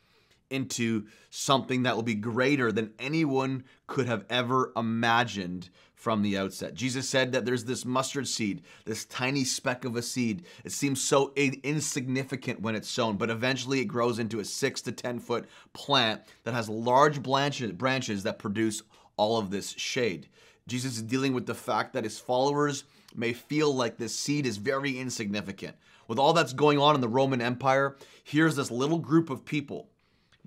into 0.51 1.07
something 1.31 1.83
that 1.83 1.97
will 1.97 2.03
be 2.03 2.15
greater 2.15 2.71
than 2.71 2.93
anyone 2.99 3.65
could 3.87 4.07
have 4.07 4.25
ever 4.29 4.73
imagined 4.77 5.71
from 5.95 6.21
the 6.21 6.37
outset. 6.37 6.75
Jesus 6.75 7.09
said 7.09 7.33
that 7.33 7.47
there's 7.47 7.65
this 7.65 7.87
mustard 7.87 8.29
seed, 8.29 8.63
this 8.85 9.07
tiny 9.07 9.43
speck 9.43 9.87
of 9.87 9.97
a 9.97 10.03
seed. 10.03 10.45
It 10.63 10.73
seems 10.73 11.03
so 11.03 11.33
insignificant 11.35 12.61
when 12.61 12.75
it's 12.75 12.91
sown, 12.91 13.17
but 13.17 13.31
eventually 13.31 13.81
it 13.81 13.87
grows 13.87 14.19
into 14.19 14.39
a 14.41 14.45
six 14.45 14.83
to 14.83 14.93
10 14.93 15.19
foot 15.19 15.47
plant 15.73 16.21
that 16.43 16.53
has 16.53 16.69
large 16.69 17.23
branches, 17.23 17.73
branches 17.73 18.23
that 18.25 18.39
produce 18.39 18.83
all 19.17 19.39
of 19.39 19.51
this 19.51 19.71
shade. 19.79 20.29
Jesus 20.67 20.97
is 20.97 21.03
dealing 21.03 21.33
with 21.33 21.47
the 21.47 21.55
fact 21.55 21.95
that 21.95 22.05
his 22.05 22.19
followers 22.19 22.85
may 23.15 23.33
feel 23.33 23.75
like 23.75 23.97
this 23.97 24.15
seed 24.15 24.45
is 24.45 24.59
very 24.59 24.99
insignificant. 24.99 25.75
With 26.07 26.19
all 26.19 26.35
that's 26.35 26.53
going 26.53 26.79
on 26.79 26.95
in 26.95 27.01
the 27.01 27.09
Roman 27.09 27.41
Empire, 27.41 27.97
here's 28.25 28.57
this 28.57 28.71
little 28.71 28.99
group 28.99 29.31
of 29.31 29.45
people 29.47 29.89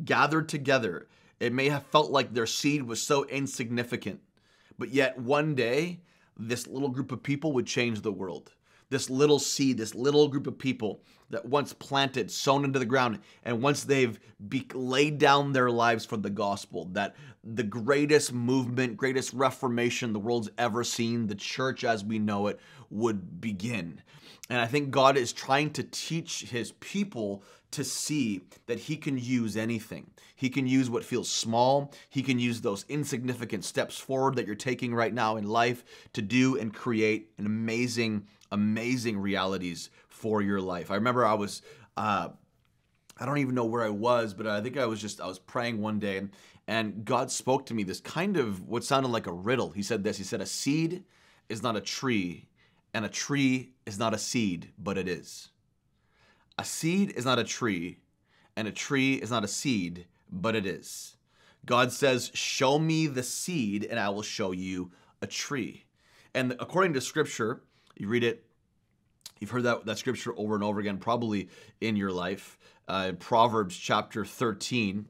gathered 0.03 0.49
together. 0.49 1.07
It 1.39 1.53
may 1.53 1.69
have 1.69 1.85
felt 1.87 2.11
like 2.11 2.33
their 2.33 2.47
seed 2.47 2.83
was 2.83 3.01
so 3.01 3.25
insignificant 3.25 4.21
but 4.77 4.93
yet, 4.93 5.17
one 5.17 5.55
day, 5.55 5.99
this 6.37 6.67
little 6.67 6.89
group 6.89 7.11
of 7.11 7.23
people 7.23 7.51
would 7.53 7.65
change 7.65 8.01
the 8.01 8.11
world. 8.11 8.51
This 8.89 9.09
little 9.09 9.39
seed, 9.39 9.77
this 9.77 9.95
little 9.95 10.27
group 10.27 10.47
of 10.47 10.57
people 10.57 11.01
that 11.29 11.45
once 11.45 11.73
planted, 11.73 12.31
sown 12.31 12.63
into 12.63 12.79
the 12.79 12.85
ground, 12.85 13.19
and 13.43 13.61
once 13.61 13.83
they've 13.83 14.17
be- 14.47 14.67
laid 14.73 15.17
down 15.17 15.51
their 15.51 15.69
lives 15.69 16.05
for 16.05 16.15
the 16.15 16.29
gospel, 16.29 16.85
that 16.93 17.15
the 17.43 17.63
greatest 17.63 18.31
movement, 18.31 18.95
greatest 18.95 19.33
reformation 19.33 20.13
the 20.13 20.19
world's 20.19 20.49
ever 20.57 20.85
seen, 20.85 21.27
the 21.27 21.35
church 21.35 21.83
as 21.83 22.05
we 22.05 22.17
know 22.17 22.47
it, 22.47 22.59
would 22.89 23.41
begin. 23.41 24.01
And 24.49 24.61
I 24.61 24.67
think 24.67 24.91
God 24.91 25.17
is 25.17 25.33
trying 25.33 25.71
to 25.71 25.83
teach 25.83 26.43
his 26.43 26.71
people 26.73 27.43
to 27.71 27.83
see 27.83 28.41
that 28.67 28.79
he 28.79 28.95
can 28.95 29.17
use 29.17 29.57
anything. 29.57 30.09
He 30.35 30.49
can 30.49 30.67
use 30.67 30.89
what 30.89 31.03
feels 31.03 31.29
small. 31.29 31.93
He 32.09 32.23
can 32.23 32.39
use 32.39 32.61
those 32.61 32.85
insignificant 32.87 33.65
steps 33.65 33.97
forward 33.97 34.35
that 34.35 34.45
you're 34.45 34.55
taking 34.55 34.93
right 34.93 35.13
now 35.13 35.37
in 35.37 35.47
life 35.47 35.83
to 36.13 36.21
do 36.21 36.57
and 36.57 36.73
create 36.73 37.31
an 37.37 37.45
amazing, 37.45 38.27
amazing 38.51 39.19
realities 39.19 39.89
for 40.07 40.41
your 40.41 40.61
life. 40.61 40.91
I 40.91 40.95
remember 40.95 41.25
I 41.25 41.33
was, 41.33 41.61
uh, 41.97 42.29
I 43.17 43.25
don't 43.25 43.39
even 43.39 43.55
know 43.55 43.65
where 43.65 43.83
I 43.83 43.89
was, 43.89 44.33
but 44.33 44.47
I 44.47 44.61
think 44.61 44.77
I 44.77 44.85
was 44.85 45.01
just, 45.01 45.19
I 45.19 45.27
was 45.27 45.39
praying 45.39 45.81
one 45.81 45.99
day 45.99 46.17
and, 46.17 46.29
and 46.67 47.05
God 47.05 47.31
spoke 47.31 47.65
to 47.67 47.73
me 47.73 47.83
this 47.83 48.01
kind 48.01 48.37
of 48.37 48.67
what 48.67 48.83
sounded 48.83 49.09
like 49.09 49.27
a 49.27 49.31
riddle. 49.33 49.71
He 49.71 49.81
said 49.81 50.03
this 50.03 50.17
He 50.17 50.23
said, 50.23 50.41
A 50.41 50.45
seed 50.45 51.03
is 51.49 51.63
not 51.63 51.77
a 51.77 51.81
tree, 51.81 52.49
and 52.93 53.05
a 53.05 53.09
tree 53.09 53.71
is 53.85 53.97
not 53.97 54.13
a 54.13 54.17
seed, 54.17 54.73
but 54.77 54.97
it 54.97 55.07
is. 55.07 55.49
A 56.57 56.63
seed 56.63 57.11
is 57.11 57.25
not 57.25 57.39
a 57.39 57.43
tree, 57.43 57.99
and 58.55 58.67
a 58.67 58.71
tree 58.71 59.15
is 59.15 59.29
not 59.29 59.43
a 59.43 59.47
seed, 59.47 60.07
but 60.31 60.55
it 60.55 60.65
is. 60.65 61.17
God 61.65 61.91
says, 61.91 62.31
Show 62.33 62.79
me 62.79 63.07
the 63.07 63.23
seed, 63.23 63.85
and 63.85 63.99
I 63.99 64.09
will 64.09 64.23
show 64.23 64.51
you 64.51 64.91
a 65.21 65.27
tree. 65.27 65.83
And 66.33 66.55
according 66.59 66.93
to 66.93 67.01
scripture, 67.01 67.61
you 67.95 68.07
read 68.07 68.23
it, 68.23 68.45
you've 69.39 69.51
heard 69.51 69.63
that, 69.63 69.85
that 69.85 69.97
scripture 69.97 70.33
over 70.37 70.55
and 70.55 70.63
over 70.63 70.79
again, 70.79 70.97
probably 70.97 71.49
in 71.81 71.95
your 71.95 72.11
life. 72.11 72.57
Uh, 72.87 73.07
in 73.09 73.17
Proverbs 73.17 73.77
chapter 73.77 74.23
13, 74.25 75.07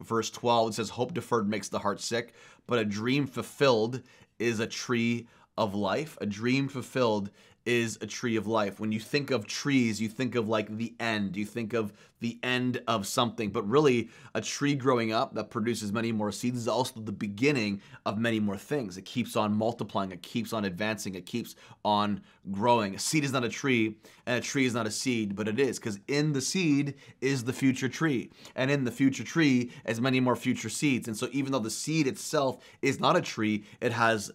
verse 0.00 0.30
12, 0.30 0.70
it 0.70 0.74
says, 0.74 0.90
Hope 0.90 1.12
deferred 1.12 1.48
makes 1.48 1.68
the 1.68 1.80
heart 1.80 2.00
sick, 2.00 2.32
but 2.66 2.78
a 2.78 2.84
dream 2.84 3.26
fulfilled 3.26 4.02
is 4.38 4.60
a 4.60 4.66
tree 4.66 5.26
of 5.58 5.74
life. 5.74 6.16
A 6.20 6.26
dream 6.26 6.68
fulfilled 6.68 7.30
is 7.64 7.98
a 8.00 8.06
tree 8.06 8.36
of 8.36 8.46
life. 8.46 8.80
When 8.80 8.92
you 8.92 9.00
think 9.00 9.30
of 9.30 9.46
trees, 9.46 10.00
you 10.00 10.08
think 10.08 10.34
of 10.34 10.48
like 10.48 10.76
the 10.76 10.94
end. 10.98 11.36
You 11.36 11.44
think 11.44 11.72
of 11.72 11.92
the 12.20 12.38
end 12.42 12.80
of 12.86 13.06
something. 13.06 13.50
But 13.50 13.68
really, 13.68 14.08
a 14.34 14.40
tree 14.40 14.74
growing 14.74 15.12
up 15.12 15.34
that 15.34 15.50
produces 15.50 15.92
many 15.92 16.12
more 16.12 16.32
seeds 16.32 16.58
is 16.58 16.68
also 16.68 17.00
the 17.00 17.12
beginning 17.12 17.82
of 18.06 18.18
many 18.18 18.40
more 18.40 18.56
things. 18.56 18.96
It 18.96 19.04
keeps 19.04 19.36
on 19.36 19.52
multiplying, 19.52 20.12
it 20.12 20.22
keeps 20.22 20.52
on 20.52 20.64
advancing, 20.64 21.14
it 21.14 21.26
keeps 21.26 21.54
on 21.84 22.22
growing. 22.50 22.94
A 22.94 22.98
seed 22.98 23.24
is 23.24 23.32
not 23.32 23.44
a 23.44 23.48
tree, 23.48 23.96
and 24.26 24.38
a 24.38 24.40
tree 24.40 24.66
is 24.66 24.74
not 24.74 24.86
a 24.86 24.90
seed, 24.90 25.36
but 25.36 25.48
it 25.48 25.60
is 25.60 25.78
because 25.78 25.98
in 26.08 26.32
the 26.32 26.40
seed 26.40 26.94
is 27.20 27.44
the 27.44 27.52
future 27.52 27.88
tree. 27.88 28.30
And 28.54 28.70
in 28.70 28.84
the 28.84 28.92
future 28.92 29.24
tree 29.24 29.72
is 29.84 30.00
many 30.00 30.20
more 30.20 30.36
future 30.36 30.70
seeds. 30.70 31.08
And 31.08 31.16
so, 31.16 31.28
even 31.32 31.52
though 31.52 31.58
the 31.58 31.70
seed 31.70 32.06
itself 32.06 32.64
is 32.80 33.00
not 33.00 33.16
a 33.16 33.20
tree, 33.20 33.64
it 33.80 33.92
has 33.92 34.32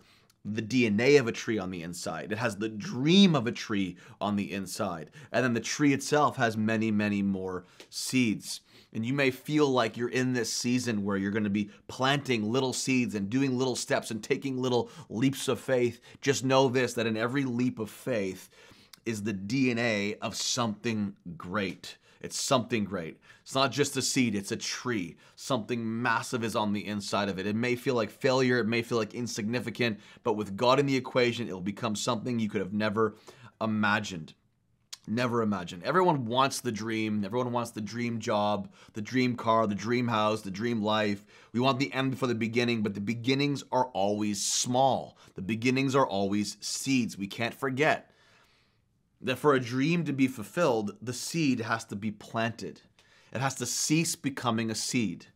the 0.54 0.62
DNA 0.62 1.20
of 1.20 1.28
a 1.28 1.32
tree 1.32 1.58
on 1.58 1.72
the 1.72 1.84
inside. 1.84 2.32
It 2.32 2.38
has 2.38 2.56
the 2.56 2.70
dream 2.70 3.36
of 3.36 3.48
a 3.48 3.52
tree 3.52 3.98
on 4.22 4.36
the 4.36 4.52
inside. 4.52 5.12
And 5.32 5.44
then 5.44 5.54
the 5.54 5.60
tree 5.60 5.94
itself 5.94 6.38
has 6.38 6.56
many, 6.56 6.92
many 6.92 7.22
more 7.22 7.66
seeds. 7.90 8.62
And 8.94 9.06
you 9.06 9.14
may 9.14 9.32
feel 9.32 9.68
like 9.68 9.98
you're 9.98 10.10
in 10.10 10.34
this 10.34 10.52
season 10.52 11.04
where 11.04 11.18
you're 11.18 11.32
going 11.32 11.44
to 11.44 11.50
be 11.50 11.70
planting 11.88 12.52
little 12.52 12.74
seeds 12.74 13.16
and 13.16 13.30
doing 13.30 13.58
little 13.58 13.76
steps 13.76 14.12
and 14.12 14.24
taking 14.24 14.58
little 14.58 14.90
leaps 15.10 15.48
of 15.48 15.60
faith. 15.60 16.00
Just 16.22 16.46
know 16.46 16.70
this 16.70 16.94
that 16.94 17.06
in 17.06 17.18
every 17.18 17.44
leap 17.44 17.80
of 17.80 17.90
faith 17.90 18.50
is 19.06 19.24
the 19.24 19.34
DNA 19.34 20.18
of 20.22 20.36
something 20.36 21.16
great. 21.36 21.98
It's 22.22 22.40
something 22.40 22.84
great. 22.84 23.20
It's 23.42 23.56
not 23.56 23.72
just 23.72 23.98
a 23.98 24.02
seed, 24.02 24.36
it's 24.36 24.52
a 24.52 24.58
tree. 24.58 25.18
Something 25.36 26.02
massive 26.02 26.44
is 26.44 26.56
on 26.56 26.74
the 26.74 26.86
inside 26.86 27.30
of 27.30 27.40
it. 27.40 27.48
It 27.48 27.56
may 27.56 27.76
feel 27.76 27.96
like 27.96 28.10
failure, 28.10 28.60
it 28.60 28.68
may 28.68 28.82
feel 28.82 28.98
like 28.98 29.14
insignificant, 29.14 30.00
but 30.24 30.34
with 30.34 30.58
God 30.58 30.80
in 30.80 30.86
the 30.86 30.96
equation, 30.96 31.48
it'll 31.48 31.62
become 31.62 31.96
something 31.96 32.40
you 32.40 32.50
could 32.50 32.62
have 32.62 32.74
never 32.74 33.16
imagined. 33.62 34.34
Never 35.10 35.42
imagined. 35.42 35.84
Everyone 35.86 36.26
wants 36.26 36.60
the 36.60 36.72
dream. 36.72 37.24
Everyone 37.24 37.54
wants 37.54 37.72
the 37.72 37.80
dream 37.80 38.20
job, 38.20 38.70
the 38.92 39.02
dream 39.02 39.38
car, 39.38 39.66
the 39.66 39.74
dream 39.74 40.10
house, 40.10 40.42
the 40.42 40.52
dream 40.52 40.82
life. 40.82 41.26
We 41.54 41.62
want 41.62 41.80
the 41.80 41.94
end 41.94 42.20
for 42.20 42.28
the 42.28 42.36
beginning, 42.36 42.84
but 42.84 42.94
the 42.94 43.00
beginnings 43.00 43.64
are 43.72 43.86
always 43.86 44.44
small. 44.44 45.18
The 45.36 45.42
beginnings 45.42 45.96
are 45.96 46.06
always 46.06 46.58
seeds. 46.60 47.18
We 47.18 47.28
can't 47.28 47.54
forget 47.54 48.12
that 49.22 49.38
for 49.38 49.54
a 49.54 49.60
dream 49.60 50.04
to 50.06 50.14
be 50.14 50.28
fulfilled, 50.28 50.96
the 51.02 51.14
seed 51.14 51.62
has 51.62 51.84
to 51.86 51.96
be 51.96 52.12
planted. 52.12 52.82
It 53.34 53.42
has 53.42 53.56
to 53.56 53.66
cease 53.66 54.16
becoming 54.16 54.70
a 54.70 54.76
seed. 54.76 55.28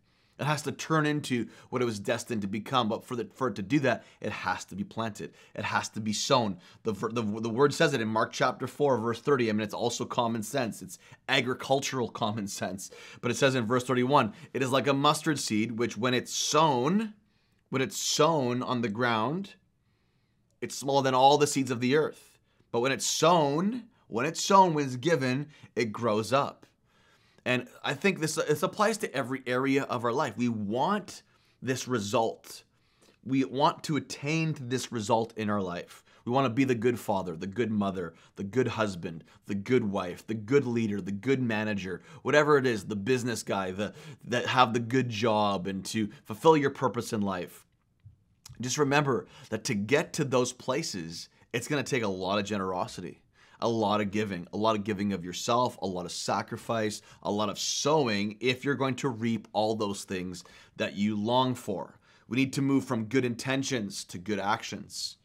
It 0.41 0.45
has 0.45 0.63
to 0.63 0.71
turn 0.71 1.05
into 1.05 1.47
what 1.69 1.83
it 1.83 1.85
was 1.85 1.99
destined 1.99 2.41
to 2.41 2.47
become. 2.47 2.89
But 2.89 3.05
for, 3.05 3.15
the, 3.15 3.29
for 3.35 3.49
it 3.49 3.55
to 3.55 3.61
do 3.61 3.79
that, 3.81 4.03
it 4.19 4.31
has 4.31 4.65
to 4.65 4.75
be 4.75 4.83
planted. 4.83 5.33
It 5.53 5.65
has 5.65 5.87
to 5.89 5.99
be 5.99 6.13
sown. 6.13 6.57
The, 6.81 6.93
the, 6.93 7.21
the 7.21 7.49
word 7.49 7.75
says 7.75 7.93
it 7.93 8.01
in 8.01 8.07
Mark 8.07 8.31
chapter 8.33 8.65
4, 8.65 8.97
verse 8.97 9.21
30. 9.21 9.49
I 9.49 9.53
mean, 9.53 9.61
it's 9.61 9.73
also 9.73 10.03
common 10.03 10.41
sense. 10.41 10.81
It's 10.81 10.97
agricultural 11.29 12.09
common 12.11 12.47
sense. 12.47 12.89
But 13.21 13.29
it 13.29 13.37
says 13.37 13.53
in 13.53 13.67
verse 13.67 13.83
31 13.83 14.33
it 14.53 14.63
is 14.63 14.71
like 14.71 14.87
a 14.87 14.93
mustard 14.93 15.39
seed, 15.39 15.77
which 15.77 15.95
when 15.95 16.15
it's 16.15 16.33
sown, 16.33 17.13
when 17.69 17.83
it's 17.83 17.97
sown 17.97 18.63
on 18.63 18.81
the 18.81 18.89
ground, 18.89 19.53
it's 20.59 20.75
smaller 20.75 21.03
than 21.03 21.13
all 21.13 21.37
the 21.37 21.45
seeds 21.45 21.69
of 21.69 21.81
the 21.81 21.95
earth. 21.95 22.30
But 22.71 22.79
when 22.79 22.91
it's 22.91 23.05
sown, 23.05 23.83
when 24.07 24.25
it's 24.25 24.41
sown, 24.41 24.73
when 24.73 24.85
it's 24.85 24.95
given, 24.95 25.47
it 25.75 25.91
grows 25.91 26.33
up. 26.33 26.65
And 27.45 27.67
I 27.83 27.93
think 27.93 28.19
this, 28.19 28.35
this 28.35 28.63
applies 28.63 28.97
to 28.99 29.13
every 29.15 29.41
area 29.47 29.83
of 29.83 30.05
our 30.05 30.13
life. 30.13 30.37
We 30.37 30.49
want 30.49 31.23
this 31.61 31.87
result. 31.87 32.63
We 33.25 33.43
want 33.45 33.83
to 33.83 33.97
attain 33.97 34.53
to 34.55 34.63
this 34.63 34.91
result 34.91 35.33
in 35.37 35.49
our 35.49 35.61
life. 35.61 36.03
We 36.25 36.31
want 36.31 36.45
to 36.45 36.53
be 36.53 36.65
the 36.65 36.75
good 36.75 36.99
father, 36.99 37.35
the 37.35 37.47
good 37.47 37.71
mother, 37.71 38.13
the 38.35 38.43
good 38.43 38.67
husband, 38.67 39.23
the 39.47 39.55
good 39.55 39.83
wife, 39.83 40.25
the 40.27 40.35
good 40.35 40.65
leader, 40.65 41.01
the 41.01 41.11
good 41.11 41.41
manager, 41.41 42.01
whatever 42.21 42.57
it 42.57 42.67
is, 42.67 42.85
the 42.85 42.95
business 42.95 43.41
guy, 43.41 43.71
the 43.71 43.93
that 44.25 44.45
have 44.45 44.73
the 44.73 44.79
good 44.79 45.09
job 45.09 45.65
and 45.65 45.83
to 45.85 46.09
fulfill 46.25 46.55
your 46.55 46.69
purpose 46.69 47.11
in 47.11 47.21
life. 47.21 47.65
Just 48.59 48.77
remember 48.77 49.25
that 49.49 49.63
to 49.65 49.73
get 49.73 50.13
to 50.13 50.23
those 50.23 50.53
places, 50.53 51.29
it's 51.53 51.67
going 51.67 51.83
to 51.83 51.89
take 51.89 52.03
a 52.03 52.07
lot 52.07 52.39
of 52.39 52.45
generosity 52.45 53.21
a 53.61 53.69
lot 53.69 54.01
of 54.01 54.11
giving, 54.11 54.47
a 54.53 54.57
lot 54.57 54.75
of 54.75 54.83
giving 54.83 55.13
of 55.13 55.23
yourself, 55.23 55.77
a 55.81 55.85
lot 55.85 56.05
of 56.05 56.11
sacrifice, 56.11 57.01
a 57.23 57.31
lot 57.31 57.49
of 57.49 57.59
sowing 57.59 58.35
if 58.39 58.65
you're 58.65 58.75
going 58.75 58.95
to 58.95 59.09
reap 59.09 59.47
all 59.53 59.75
those 59.75 60.03
things 60.03 60.43
that 60.77 60.95
you 60.95 61.15
long 61.15 61.53
for. 61.53 61.99
We 62.27 62.37
need 62.37 62.53
to 62.53 62.61
move 62.61 62.85
from 62.85 63.05
good 63.05 63.25
intentions 63.25 64.03
to 64.05 64.17
good 64.17 64.39
actions 64.39 65.17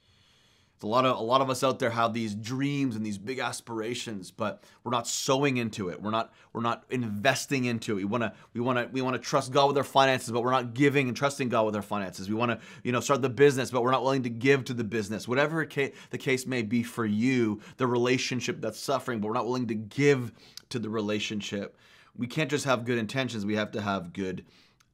a 0.82 0.86
lot 0.86 1.06
of 1.06 1.16
a 1.16 1.22
lot 1.22 1.40
of 1.40 1.48
us 1.48 1.64
out 1.64 1.78
there 1.78 1.90
have 1.90 2.12
these 2.12 2.34
dreams 2.34 2.96
and 2.96 3.06
these 3.06 3.16
big 3.16 3.38
aspirations, 3.38 4.30
but 4.30 4.62
we're 4.84 4.90
not 4.90 5.08
sowing 5.08 5.56
into 5.56 5.88
it. 5.88 6.02
We're 6.02 6.10
not 6.10 6.32
we're 6.52 6.60
not 6.60 6.84
investing 6.90 7.64
into 7.64 7.92
it. 7.92 7.96
We 7.96 8.04
want 8.04 8.24
to 8.24 8.32
we 8.52 8.60
want 8.60 8.78
to 8.78 8.88
we 8.92 9.00
want 9.00 9.14
to 9.14 9.22
trust 9.22 9.52
God 9.52 9.68
with 9.68 9.78
our 9.78 9.84
finances, 9.84 10.30
but 10.30 10.42
we're 10.42 10.50
not 10.50 10.74
giving 10.74 11.08
and 11.08 11.16
trusting 11.16 11.48
God 11.48 11.64
with 11.64 11.76
our 11.76 11.82
finances. 11.82 12.28
We 12.28 12.34
want 12.34 12.52
to 12.52 12.58
you 12.82 12.92
know 12.92 13.00
start 13.00 13.22
the 13.22 13.30
business, 13.30 13.70
but 13.70 13.82
we're 13.82 13.90
not 13.90 14.02
willing 14.02 14.24
to 14.24 14.30
give 14.30 14.64
to 14.64 14.74
the 14.74 14.84
business. 14.84 15.26
Whatever 15.26 15.66
the 15.66 16.18
case 16.18 16.46
may 16.46 16.62
be 16.62 16.82
for 16.82 17.06
you, 17.06 17.60
the 17.78 17.86
relationship 17.86 18.60
that's 18.60 18.78
suffering, 18.78 19.20
but 19.20 19.28
we're 19.28 19.34
not 19.34 19.46
willing 19.46 19.68
to 19.68 19.74
give 19.74 20.32
to 20.68 20.78
the 20.78 20.90
relationship. 20.90 21.76
We 22.16 22.26
can't 22.26 22.50
just 22.50 22.66
have 22.66 22.84
good 22.84 22.98
intentions. 22.98 23.46
We 23.46 23.56
have 23.56 23.72
to 23.72 23.80
have 23.80 24.12
good 24.12 24.44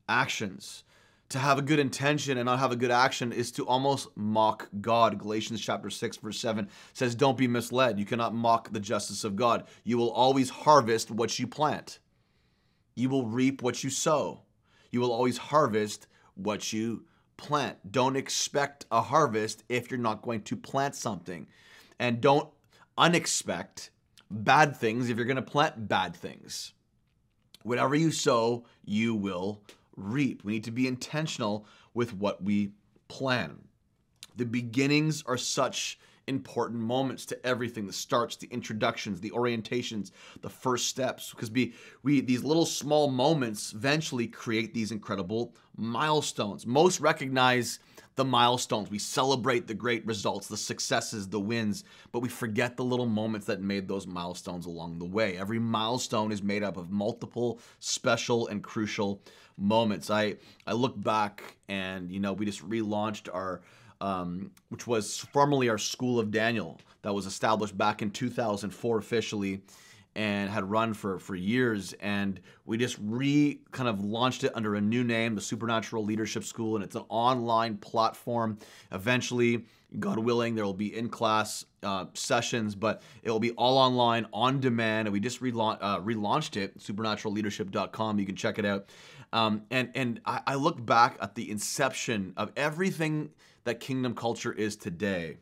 actions 0.09 0.85
to 1.33 1.39
have 1.39 1.59
a 1.59 1.63
good 1.63 1.79
intention 1.79 2.39
and 2.39 2.47
not 2.47 2.59
have 2.59 2.73
a 2.73 2.77
good 2.77 2.91
action 2.91 3.33
is 3.33 3.51
to 3.53 3.67
almost 3.67 4.09
mock 4.17 4.69
God. 4.81 5.19
Galatians 5.19 5.61
chapter 5.61 5.91
6 5.91 6.17
verse 6.19 6.39
7 6.39 6.69
says 6.93 7.15
don't 7.15 7.37
be 7.37 7.49
misled. 7.49 7.99
You 7.99 8.05
cannot 8.05 8.35
mock 8.35 8.73
the 8.73 8.81
justice 8.81 9.25
of 9.25 9.37
God. 9.37 9.65
You 9.85 9.99
will 9.99 10.11
always 10.11 10.51
harvest 10.51 11.11
what 11.11 11.39
you 11.39 11.47
plant. 11.47 11.99
You 12.95 13.09
will 13.09 13.27
reap 13.27 13.63
what 13.63 13.83
you 13.83 13.91
sow. 13.91 14.43
You 14.91 15.01
will 15.01 15.13
always 15.13 15.39
harvest 15.39 16.07
what 16.35 16.73
you 16.73 17.05
plant. 17.37 17.79
Don't 17.91 18.17
expect 18.17 18.85
a 18.91 19.01
harvest 19.01 19.65
if 19.69 19.91
you're 19.91 19.99
not 19.99 20.23
going 20.23 20.43
to 20.43 20.57
plant 20.57 20.95
something. 20.95 21.47
And 21.99 22.21
don't 22.21 22.49
unexpect 22.99 23.89
bad 24.31 24.77
things 24.77 25.09
if 25.09 25.17
you're 25.17 25.27
going 25.27 25.37
to 25.37 25.43
plant 25.43 25.89
bad 25.89 26.15
things. 26.15 26.75
Whatever 27.63 27.95
you 27.95 28.11
sow, 28.11 28.67
you 28.85 29.15
will 29.15 29.63
reap. 29.97 30.45
We 30.45 30.53
need 30.53 30.65
to 30.65 30.71
be 30.71 30.87
intentional 30.87 31.67
with 31.95 32.15
what 32.15 32.43
we 32.43 32.73
plan. 33.09 33.59
The 34.37 34.47
beginnings 34.47 35.23
are 35.27 35.37
such 35.37 35.99
important 36.29 36.81
moments 36.81 37.27
to 37.27 37.47
everything 37.47 37.87
the 37.87 37.93
starts 37.93 38.37
the 38.37 38.47
introductions 38.53 39.21
the 39.21 39.31
orientations 39.33 40.13
the 40.41 40.49
first 40.49 40.87
steps 40.87 41.31
because 41.31 41.51
we, 41.51 41.75
we 42.05 42.21
these 42.21 42.45
little 42.45 42.65
small 42.65 43.11
moments 43.11 43.73
eventually 43.73 44.29
create 44.29 44.73
these 44.73 44.93
incredible 44.93 45.53
milestones 45.77 46.65
most 46.65 47.01
recognize 47.01 47.81
the 48.15 48.25
milestones. 48.25 48.91
We 48.91 48.99
celebrate 48.99 49.67
the 49.67 49.75
great 49.75 50.07
results, 50.07 50.49
the 50.49 50.57
successes, 50.57 51.29
the 51.29 51.41
wins, 51.41 51.85
but 52.11 52.21
we 52.21 52.29
forget 52.29 52.77
the 52.77 52.85
little 52.85 53.07
moments 53.07 53.47
that 53.47 53.61
made 53.61 53.89
those 53.89 54.07
milestones 54.07 54.67
along 54.67 54.99
the 54.99 55.05
way. 55.05 55.37
Every 55.37 55.59
milestone 55.59 56.33
is 56.33 56.43
made 56.43 56.63
up 56.63 56.77
of 56.77 56.91
multiple 56.91 57.61
special 57.81 58.49
and 58.49 58.63
crucial 58.63 59.23
moments. 59.57 60.11
I 60.11 60.37
I 60.67 60.73
look 60.73 61.01
back 61.01 61.57
and 61.69 62.11
you 62.11 62.21
know 62.21 62.33
we 62.33 62.47
just 62.47 62.69
relaunched 62.69 63.33
our 63.33 63.61
um, 64.01 64.51
which 64.69 64.87
was 64.87 65.19
formerly 65.19 65.69
our 65.69 65.79
School 65.79 66.19
of 66.19 66.33
Daniel 66.33 66.81
that 67.03 67.15
was 67.15 67.25
established 67.25 67.79
back 67.79 68.03
in 68.03 68.11
2004 68.11 68.99
officially 68.99 69.63
and 70.15 70.51
had 70.51 70.71
run 70.71 70.93
for 70.95 71.19
for 71.19 71.35
years 71.35 71.95
and 71.95 72.41
we 72.67 72.77
just 72.77 72.99
re 73.01 73.61
kind 73.71 73.89
of 73.89 74.05
launched 74.05 74.45
it 74.45 74.53
under 74.55 74.75
a 74.75 74.81
new 74.81 75.03
name 75.03 75.35
the 75.35 75.41
supernatural 75.41 76.05
leadership 76.05 76.45
school 76.45 76.77
and 76.77 76.85
it's 76.85 76.97
an 76.97 77.05
online 77.09 77.77
platform. 77.77 78.59
Eventually 78.91 79.65
god 79.99 80.19
willing 80.19 80.55
there 80.55 80.65
will 80.65 80.73
be 80.73 80.97
in 80.97 81.09
class 81.09 81.67
uh, 81.83 82.07
sessions 82.15 82.75
but 82.75 83.03
it 83.23 83.31
will 83.31 83.41
be 83.41 83.51
all 83.53 83.77
online 83.77 84.27
on 84.33 84.59
demand 84.59 85.07
and 85.07 85.13
we 85.13 85.21
just 85.21 85.43
relaunch, 85.43 85.77
uh, 85.83 86.01
relaunched 86.01 86.57
it 86.57 86.79
supernaturalleadership.com 86.79 88.19
you 88.19 88.27
can 88.27 88.37
check 88.37 88.59
it 88.59 88.65
out. 88.65 88.87
Um, 89.33 89.63
and 89.71 89.91
and 89.95 90.21
I, 90.27 90.41
I 90.47 90.55
look 90.57 90.85
back 90.85 91.17
at 91.21 91.35
the 91.35 91.51
inception 91.51 92.35
of 92.37 92.53
everything 92.57 93.31
that 93.65 93.81
kingdom 93.81 94.15
culture 94.15 94.53
is 94.53 94.77
today 94.77 95.39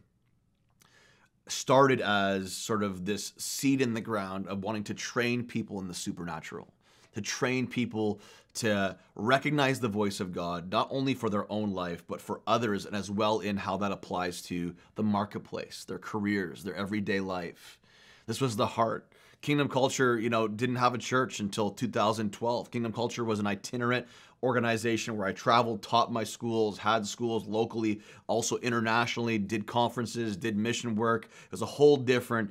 started 1.51 2.01
as 2.01 2.53
sort 2.53 2.83
of 2.83 3.05
this 3.05 3.33
seed 3.37 3.81
in 3.81 3.95
the 3.95 4.01
ground 4.01 4.47
of 4.47 4.63
wanting 4.63 4.85
to 4.85 4.95
train 4.95 5.45
people 5.45 5.81
in 5.81 5.89
the 5.89 5.95
supernatural, 5.95 6.73
to 7.15 7.21
train 7.21 7.67
people 7.67 8.21
to 8.53 8.97
recognize 9.15 9.81
the 9.81 9.89
voice 9.89 10.21
of 10.21 10.33
God, 10.33 10.73
not 10.73 10.89
only 10.91 11.15
for 11.15 11.31
their 11.31 11.51
own 11.51 11.73
life, 11.73 12.03
but 12.09 12.21
for 12.21 12.41
others, 12.47 12.85
and 12.85 12.97
as 12.97 13.11
well 13.11 13.41
in 13.41 13.57
how 13.57 13.77
that 13.77 13.93
applies 13.93 14.43
to 14.43 14.75
the 14.97 15.03
marketplace, 15.03 15.85
their 15.85 15.99
careers, 15.99 16.65
their 16.65 16.75
everyday 16.75 17.21
life. 17.21 17.79
This 18.27 18.41
was 18.41 18.57
the 18.57 18.67
heart. 18.67 19.11
Kingdom 19.41 19.69
culture, 19.69 20.19
you 20.19 20.29
know, 20.29 20.47
didn't 20.49 20.77
have 20.77 20.95
a 20.95 20.99
church 20.99 21.41
until 21.41 21.71
2012. 21.71 22.71
Kingdom 22.71 22.93
culture 22.93 23.25
was 23.25 23.39
an 23.39 23.47
itinerant 23.47 24.07
organization 24.43 25.17
where 25.17 25.27
I 25.27 25.33
traveled, 25.33 25.83
taught 25.83 26.13
my 26.13 26.25
schools, 26.25 26.79
had 26.79 27.07
schools 27.07 27.47
locally, 27.47 28.01
also 28.27 28.57
internationally, 28.59 29.39
did 29.39 29.67
conferences, 29.67 30.37
did 30.37 30.57
mission 30.57 30.95
work. 30.95 31.27
It 31.27 31.51
was 31.51 31.63
a 31.63 31.67
whole 31.67 31.97
different 31.97 32.51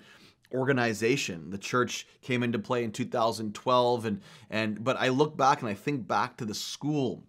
organization. 0.53 1.49
The 1.49 1.57
church 1.57 2.07
came 2.21 2.43
into 2.43 2.59
play 2.59 2.83
in 2.83 2.91
2012 2.91 4.05
and 4.05 4.21
and 4.49 4.83
but 4.83 4.97
I 4.97 5.09
look 5.09 5.37
back 5.37 5.61
and 5.61 5.69
I 5.69 5.73
think 5.73 6.07
back 6.07 6.37
to 6.37 6.45
the 6.45 6.55
school 6.55 7.23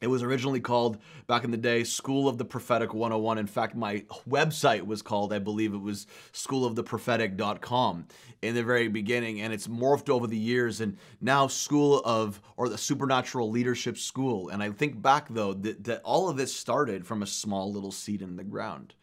it 0.00 0.06
was 0.06 0.22
originally 0.22 0.60
called 0.60 0.98
back 1.26 1.44
in 1.44 1.50
the 1.50 1.56
day 1.56 1.84
School 1.84 2.28
of 2.28 2.38
the 2.38 2.44
Prophetic 2.44 2.94
101. 2.94 3.38
In 3.38 3.46
fact, 3.46 3.74
my 3.74 4.04
website 4.28 4.86
was 4.86 5.02
called, 5.02 5.32
I 5.32 5.38
believe 5.38 5.74
it 5.74 5.78
was 5.78 6.06
schooloftheprophetic.com 6.32 8.06
in 8.42 8.54
the 8.54 8.62
very 8.62 8.88
beginning. 8.88 9.40
And 9.40 9.52
it's 9.52 9.66
morphed 9.66 10.08
over 10.08 10.26
the 10.26 10.36
years 10.36 10.80
and 10.80 10.96
now 11.20 11.46
School 11.46 12.00
of, 12.04 12.40
or 12.56 12.68
the 12.68 12.78
Supernatural 12.78 13.50
Leadership 13.50 13.98
School. 13.98 14.48
And 14.48 14.62
I 14.62 14.70
think 14.70 15.00
back 15.00 15.26
though 15.30 15.54
that, 15.54 15.84
that 15.84 16.02
all 16.04 16.28
of 16.28 16.36
this 16.36 16.54
started 16.54 17.06
from 17.06 17.22
a 17.22 17.26
small 17.26 17.72
little 17.72 17.92
seed 17.92 18.22
in 18.22 18.36
the 18.36 18.44
ground 18.44 18.94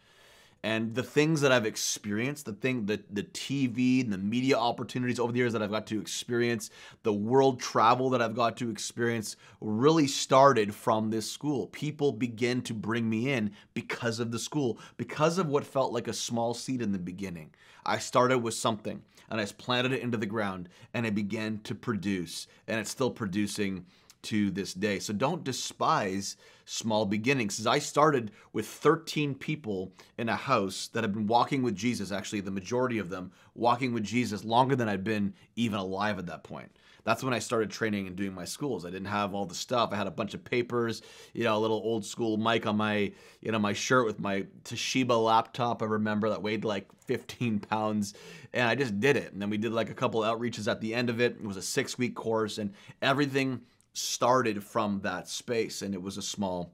and 0.65 0.95
the 0.95 1.03
things 1.03 1.41
that 1.41 1.51
I've 1.51 1.67
experienced, 1.67 2.47
the 2.47 2.53
thing, 2.53 2.87
the 2.87 2.99
the 3.11 3.21
TV 3.21 4.03
and 4.03 4.11
the 4.11 4.17
media 4.17 4.57
opportunities 4.57 5.19
over 5.19 5.31
the 5.31 5.37
years 5.37 5.53
that 5.53 5.61
I've 5.61 5.69
got 5.69 5.85
to 5.87 6.01
experience, 6.01 6.71
the 7.03 7.13
world 7.13 7.59
travel 7.59 8.09
that 8.09 8.21
I've 8.21 8.35
got 8.35 8.57
to 8.57 8.71
experience, 8.71 9.35
really 9.61 10.07
started 10.07 10.73
from 10.73 11.11
this 11.11 11.29
school. 11.29 11.67
People 11.67 12.11
begin 12.11 12.63
to 12.63 12.73
bring 12.73 13.07
me 13.07 13.31
in 13.31 13.51
because 13.75 14.19
of 14.19 14.31
the 14.31 14.39
school, 14.39 14.79
because 14.97 15.37
of 15.37 15.49
what 15.49 15.67
felt 15.67 15.93
like 15.93 16.07
a 16.07 16.13
small 16.13 16.55
seed 16.55 16.81
in 16.81 16.91
the 16.91 16.97
beginning. 16.97 17.51
I 17.85 17.99
started 17.99 18.39
with 18.39 18.55
something 18.55 19.03
and 19.29 19.39
I 19.39 19.45
planted 19.45 19.91
it 19.91 20.01
into 20.01 20.17
the 20.17 20.25
ground 20.25 20.69
and 20.95 21.05
it 21.05 21.13
began 21.13 21.59
to 21.65 21.75
produce, 21.75 22.47
and 22.67 22.79
it's 22.79 22.89
still 22.89 23.11
producing 23.11 23.85
to 24.25 24.51
this 24.51 24.73
day. 24.73 24.99
So 24.99 25.13
don't 25.13 25.43
despise 25.43 26.37
small 26.65 27.05
beginnings. 27.05 27.59
As 27.59 27.67
I 27.67 27.79
started 27.79 28.31
with 28.53 28.67
13 28.67 29.35
people 29.35 29.91
in 30.17 30.29
a 30.29 30.35
house 30.35 30.89
that 30.93 31.03
have 31.03 31.13
been 31.13 31.27
walking 31.27 31.61
with 31.63 31.75
Jesus, 31.75 32.11
actually, 32.11 32.41
the 32.41 32.51
majority 32.51 32.97
of 32.97 33.09
them 33.09 33.31
walking 33.53 33.93
with 33.93 34.03
Jesus 34.03 34.43
longer 34.43 34.75
than 34.75 34.89
I'd 34.89 35.03
been 35.03 35.33
even 35.55 35.79
alive 35.79 36.19
at 36.19 36.25
that 36.27 36.43
point. 36.43 36.71
That's 37.05 37.23
when 37.23 37.35
I 37.35 37.39
started 37.39 37.69
training 37.69 38.07
and 38.07 38.15
doing 38.15 38.33
my 38.33 38.45
schools. 38.45 38.83
I 38.83 38.89
didn't 38.89 39.09
have 39.09 39.35
all 39.35 39.45
the 39.45 39.53
stuff. 39.53 39.91
I 39.93 39.95
had 39.95 40.07
a 40.07 40.11
bunch 40.11 40.33
of 40.33 40.43
papers, 40.43 41.03
you 41.33 41.43
know, 41.43 41.55
a 41.55 41.59
little 41.59 41.77
old 41.77 42.03
school 42.03 42.35
mic 42.35 42.65
on 42.65 42.77
my, 42.77 43.11
you 43.41 43.51
know, 43.51 43.59
my 43.59 43.73
shirt 43.73 44.07
with 44.07 44.19
my 44.19 44.47
Toshiba 44.63 45.23
laptop. 45.23 45.83
I 45.83 45.85
remember 45.85 46.29
that 46.29 46.41
weighed 46.41 46.65
like 46.65 46.87
15 47.05 47.59
pounds, 47.59 48.15
and 48.53 48.67
I 48.67 48.73
just 48.73 48.99
did 48.99 49.17
it. 49.17 49.31
And 49.31 49.41
then 49.41 49.51
we 49.51 49.57
did 49.57 49.71
like 49.71 49.91
a 49.91 49.93
couple 49.93 50.21
outreaches 50.21 50.67
at 50.67 50.81
the 50.81 50.95
end 50.95 51.11
of 51.11 51.21
it. 51.21 51.37
It 51.39 51.45
was 51.45 51.57
a 51.57 51.61
six 51.61 51.95
week 51.99 52.15
course, 52.15 52.57
and 52.57 52.73
everything 53.03 53.61
started 53.97 54.63
from 54.63 55.01
that 55.01 55.27
space, 55.27 55.81
and 55.81 55.93
it 55.93 56.01
was 56.01 56.17
a 56.17 56.21
small 56.21 56.73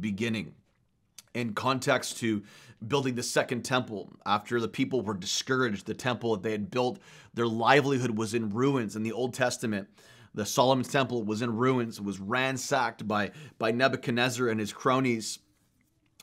beginning. 0.00 0.54
In 1.34 1.54
context 1.54 2.18
to 2.18 2.42
building 2.86 3.14
the 3.14 3.22
second 3.22 3.62
temple, 3.62 4.10
after 4.26 4.60
the 4.60 4.68
people 4.68 5.02
were 5.02 5.14
discouraged, 5.14 5.86
the 5.86 5.94
temple 5.94 6.32
that 6.32 6.42
they 6.42 6.52
had 6.52 6.70
built, 6.70 6.98
their 7.34 7.46
livelihood 7.46 8.16
was 8.16 8.34
in 8.34 8.50
ruins 8.50 8.96
in 8.96 9.02
the 9.02 9.12
Old 9.12 9.34
Testament. 9.34 9.88
The 10.34 10.46
Solomon's 10.46 10.88
temple 10.88 11.22
was 11.24 11.42
in 11.42 11.56
ruins, 11.56 12.00
was 12.00 12.20
ransacked 12.20 13.06
by, 13.06 13.32
by 13.58 13.72
Nebuchadnezzar 13.72 14.48
and 14.48 14.60
his 14.60 14.72
cronies. 14.72 15.40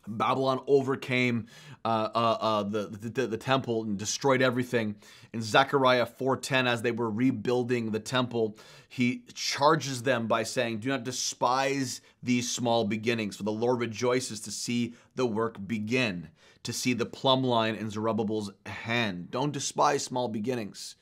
Babylon 0.07 0.61
overcame 0.67 1.47
uh, 1.85 2.09
uh, 2.13 2.37
uh, 2.39 2.63
the, 2.63 2.87
the, 2.87 3.27
the 3.27 3.37
temple 3.37 3.83
and 3.83 3.97
destroyed 3.97 4.41
everything. 4.41 4.95
In 5.33 5.41
Zechariah 5.41 6.05
4:10, 6.05 6.67
as 6.67 6.81
they 6.81 6.91
were 6.91 7.09
rebuilding 7.09 7.91
the 7.91 7.99
temple, 7.99 8.57
he 8.89 9.23
charges 9.33 10.03
them 10.03 10.27
by 10.27 10.43
saying, 10.43 10.79
"Do 10.79 10.89
not 10.89 11.03
despise 11.03 12.01
these 12.21 12.51
small 12.51 12.85
beginnings, 12.85 13.37
for 13.37 13.43
the 13.43 13.51
Lord 13.51 13.79
rejoices 13.79 14.39
to 14.41 14.51
see 14.51 14.95
the 15.15 15.25
work 15.25 15.65
begin, 15.65 16.29
to 16.63 16.73
see 16.73 16.93
the 16.93 17.05
plumb 17.05 17.43
line 17.43 17.75
in 17.75 17.89
Zerubbabel's 17.89 18.51
hand. 18.65 19.31
Don't 19.31 19.53
despise 19.53 20.03
small 20.03 20.27
beginnings." 20.27 20.95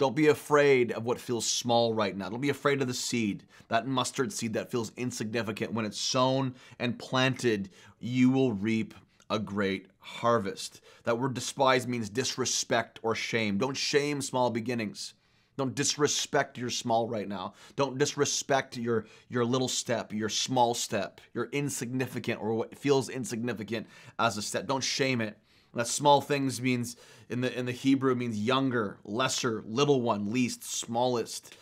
Don't 0.00 0.16
be 0.16 0.28
afraid 0.28 0.92
of 0.92 1.04
what 1.04 1.20
feels 1.20 1.44
small 1.44 1.92
right 1.92 2.16
now. 2.16 2.30
Don't 2.30 2.40
be 2.40 2.48
afraid 2.48 2.80
of 2.80 2.88
the 2.88 2.94
seed, 2.94 3.44
that 3.68 3.86
mustard 3.86 4.32
seed 4.32 4.54
that 4.54 4.70
feels 4.70 4.92
insignificant. 4.96 5.74
When 5.74 5.84
it's 5.84 6.00
sown 6.00 6.54
and 6.78 6.98
planted, 6.98 7.68
you 7.98 8.30
will 8.30 8.54
reap 8.54 8.94
a 9.28 9.38
great 9.38 9.88
harvest. 9.98 10.80
That 11.04 11.18
word 11.18 11.34
despise 11.34 11.86
means 11.86 12.08
disrespect 12.08 12.98
or 13.02 13.14
shame. 13.14 13.58
Don't 13.58 13.76
shame 13.76 14.22
small 14.22 14.48
beginnings. 14.48 15.12
Don't 15.58 15.74
disrespect 15.74 16.56
your 16.56 16.70
small 16.70 17.06
right 17.06 17.28
now. 17.28 17.52
Don't 17.76 17.98
disrespect 17.98 18.78
your 18.78 19.04
your 19.28 19.44
little 19.44 19.68
step, 19.68 20.14
your 20.14 20.30
small 20.30 20.72
step, 20.72 21.20
your 21.34 21.50
insignificant 21.52 22.40
or 22.40 22.54
what 22.54 22.78
feels 22.78 23.10
insignificant 23.10 23.86
as 24.18 24.38
a 24.38 24.42
step. 24.42 24.66
Don't 24.66 24.82
shame 24.82 25.20
it. 25.20 25.36
That 25.74 25.86
small 25.86 26.20
things 26.20 26.60
means 26.60 26.96
in 27.28 27.40
the 27.42 27.56
in 27.56 27.66
the 27.66 27.72
Hebrew 27.72 28.14
means 28.14 28.38
younger, 28.38 28.98
lesser, 29.04 29.62
little 29.66 30.00
one, 30.00 30.32
least, 30.32 30.64
smallest. 30.64 31.54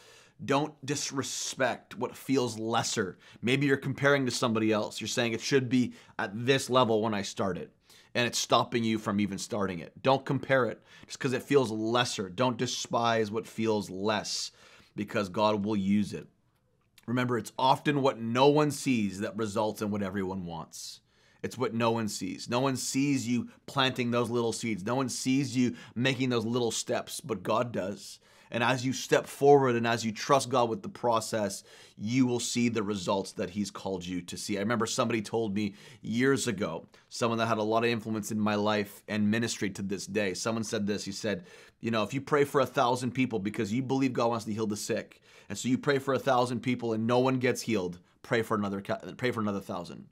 Don't 0.44 0.74
disrespect 0.86 1.98
what 1.98 2.16
feels 2.16 2.58
lesser. 2.58 3.18
Maybe 3.42 3.66
you're 3.66 3.76
comparing 3.76 4.24
to 4.24 4.30
somebody 4.30 4.72
else. 4.72 5.00
You're 5.00 5.08
saying 5.08 5.32
it 5.32 5.40
should 5.40 5.68
be 5.68 5.94
at 6.18 6.30
this 6.32 6.70
level 6.70 7.02
when 7.02 7.12
I 7.12 7.22
started, 7.22 7.70
and 8.14 8.26
it's 8.26 8.38
stopping 8.38 8.84
you 8.84 8.98
from 8.98 9.20
even 9.20 9.36
starting 9.36 9.80
it. 9.80 10.00
Don't 10.02 10.24
compare 10.24 10.66
it 10.66 10.80
just 11.06 11.18
because 11.18 11.32
it 11.32 11.42
feels 11.42 11.70
lesser. 11.70 12.28
Don't 12.28 12.56
despise 12.56 13.30
what 13.30 13.46
feels 13.46 13.90
less 13.90 14.52
because 14.94 15.28
God 15.28 15.64
will 15.64 15.76
use 15.76 16.12
it. 16.12 16.28
Remember, 17.06 17.36
it's 17.36 17.52
often 17.58 18.02
what 18.02 18.20
no 18.20 18.48
one 18.48 18.70
sees 18.70 19.20
that 19.20 19.36
results 19.36 19.82
in 19.82 19.90
what 19.90 20.02
everyone 20.02 20.44
wants. 20.44 21.00
It's 21.42 21.58
what 21.58 21.74
no 21.74 21.90
one 21.90 22.08
sees. 22.08 22.48
No 22.48 22.60
one 22.60 22.76
sees 22.76 23.28
you 23.28 23.48
planting 23.66 24.10
those 24.10 24.30
little 24.30 24.52
seeds. 24.52 24.84
No 24.84 24.94
one 24.94 25.08
sees 25.08 25.56
you 25.56 25.76
making 25.94 26.30
those 26.30 26.44
little 26.44 26.70
steps, 26.70 27.20
but 27.20 27.42
God 27.42 27.72
does. 27.72 28.18
And 28.50 28.62
as 28.64 28.84
you 28.84 28.92
step 28.92 29.26
forward 29.26 29.76
and 29.76 29.86
as 29.86 30.04
you 30.04 30.12
trust 30.12 30.48
God 30.48 30.68
with 30.68 30.82
the 30.82 30.88
process, 30.88 31.64
you 31.96 32.26
will 32.26 32.40
see 32.40 32.68
the 32.68 32.82
results 32.82 33.32
that 33.32 33.50
He's 33.50 33.70
called 33.70 34.06
you 34.06 34.22
to 34.22 34.36
see. 34.36 34.56
I 34.56 34.60
remember 34.60 34.86
somebody 34.86 35.20
told 35.20 35.54
me 35.54 35.74
years 36.00 36.46
ago, 36.46 36.86
someone 37.08 37.38
that 37.38 37.46
had 37.46 37.58
a 37.58 37.62
lot 37.62 37.84
of 37.84 37.90
influence 37.90 38.30
in 38.30 38.40
my 38.40 38.54
life 38.54 39.02
and 39.08 39.30
ministry 39.30 39.70
to 39.70 39.82
this 39.82 40.06
day. 40.06 40.34
Someone 40.34 40.64
said 40.64 40.86
this. 40.86 41.04
He 41.04 41.12
said, 41.12 41.44
You 41.80 41.90
know, 41.90 42.02
if 42.02 42.14
you 42.14 42.20
pray 42.20 42.44
for 42.44 42.60
a 42.60 42.66
thousand 42.66 43.12
people 43.12 43.38
because 43.38 43.72
you 43.72 43.82
believe 43.82 44.12
God 44.12 44.30
wants 44.30 44.44
to 44.46 44.52
heal 44.52 44.66
the 44.66 44.76
sick, 44.76 45.20
and 45.48 45.56
so 45.56 45.68
you 45.68 45.78
pray 45.78 45.98
for 45.98 46.14
a 46.14 46.18
thousand 46.18 46.60
people 46.60 46.92
and 46.92 47.06
no 47.06 47.18
one 47.18 47.38
gets 47.38 47.62
healed, 47.62 47.98
pray 48.22 48.42
for 48.42 48.56
another, 48.56 48.80
pray 49.16 49.30
for 49.30 49.40
another 49.40 49.60
thousand. 49.60 50.06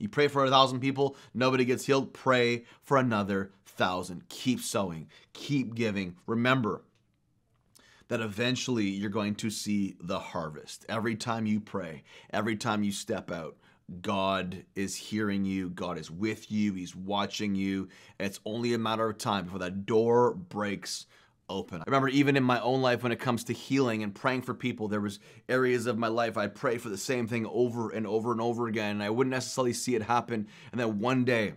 You 0.00 0.08
pray 0.08 0.28
for 0.28 0.44
a 0.44 0.50
thousand 0.50 0.80
people, 0.80 1.14
nobody 1.34 1.64
gets 1.64 1.84
healed. 1.84 2.14
Pray 2.14 2.64
for 2.82 2.96
another 2.96 3.52
thousand. 3.66 4.28
Keep 4.28 4.60
sowing, 4.60 5.08
keep 5.34 5.74
giving. 5.74 6.16
Remember 6.26 6.82
that 8.08 8.20
eventually 8.20 8.86
you're 8.86 9.10
going 9.10 9.36
to 9.36 9.50
see 9.50 9.94
the 10.00 10.18
harvest. 10.18 10.84
Every 10.88 11.14
time 11.14 11.46
you 11.46 11.60
pray, 11.60 12.02
every 12.32 12.56
time 12.56 12.82
you 12.82 12.92
step 12.92 13.30
out, 13.30 13.56
God 14.00 14.64
is 14.74 14.96
hearing 14.96 15.44
you, 15.44 15.68
God 15.68 15.98
is 15.98 16.10
with 16.10 16.50
you, 16.50 16.74
He's 16.74 16.96
watching 16.96 17.54
you. 17.54 17.88
It's 18.18 18.40
only 18.46 18.72
a 18.72 18.78
matter 18.78 19.08
of 19.08 19.18
time 19.18 19.44
before 19.44 19.58
that 19.60 19.84
door 19.84 20.32
breaks 20.34 21.06
open. 21.50 21.80
I 21.80 21.84
remember 21.86 22.08
even 22.08 22.36
in 22.36 22.44
my 22.44 22.60
own 22.60 22.80
life 22.80 23.02
when 23.02 23.12
it 23.12 23.18
comes 23.18 23.44
to 23.44 23.52
healing 23.52 24.02
and 24.02 24.14
praying 24.14 24.42
for 24.42 24.54
people, 24.54 24.88
there 24.88 25.00
was 25.00 25.18
areas 25.48 25.86
of 25.86 25.98
my 25.98 26.08
life 26.08 26.38
I'd 26.38 26.54
pray 26.54 26.78
for 26.78 26.88
the 26.88 26.96
same 26.96 27.26
thing 27.26 27.46
over 27.46 27.90
and 27.90 28.06
over 28.06 28.32
and 28.32 28.40
over 28.40 28.68
again, 28.68 28.92
and 28.92 29.02
I 29.02 29.10
wouldn't 29.10 29.32
necessarily 29.32 29.72
see 29.72 29.94
it 29.94 30.02
happen. 30.02 30.46
And 30.72 30.80
then 30.80 30.98
one 31.00 31.24
day, 31.24 31.54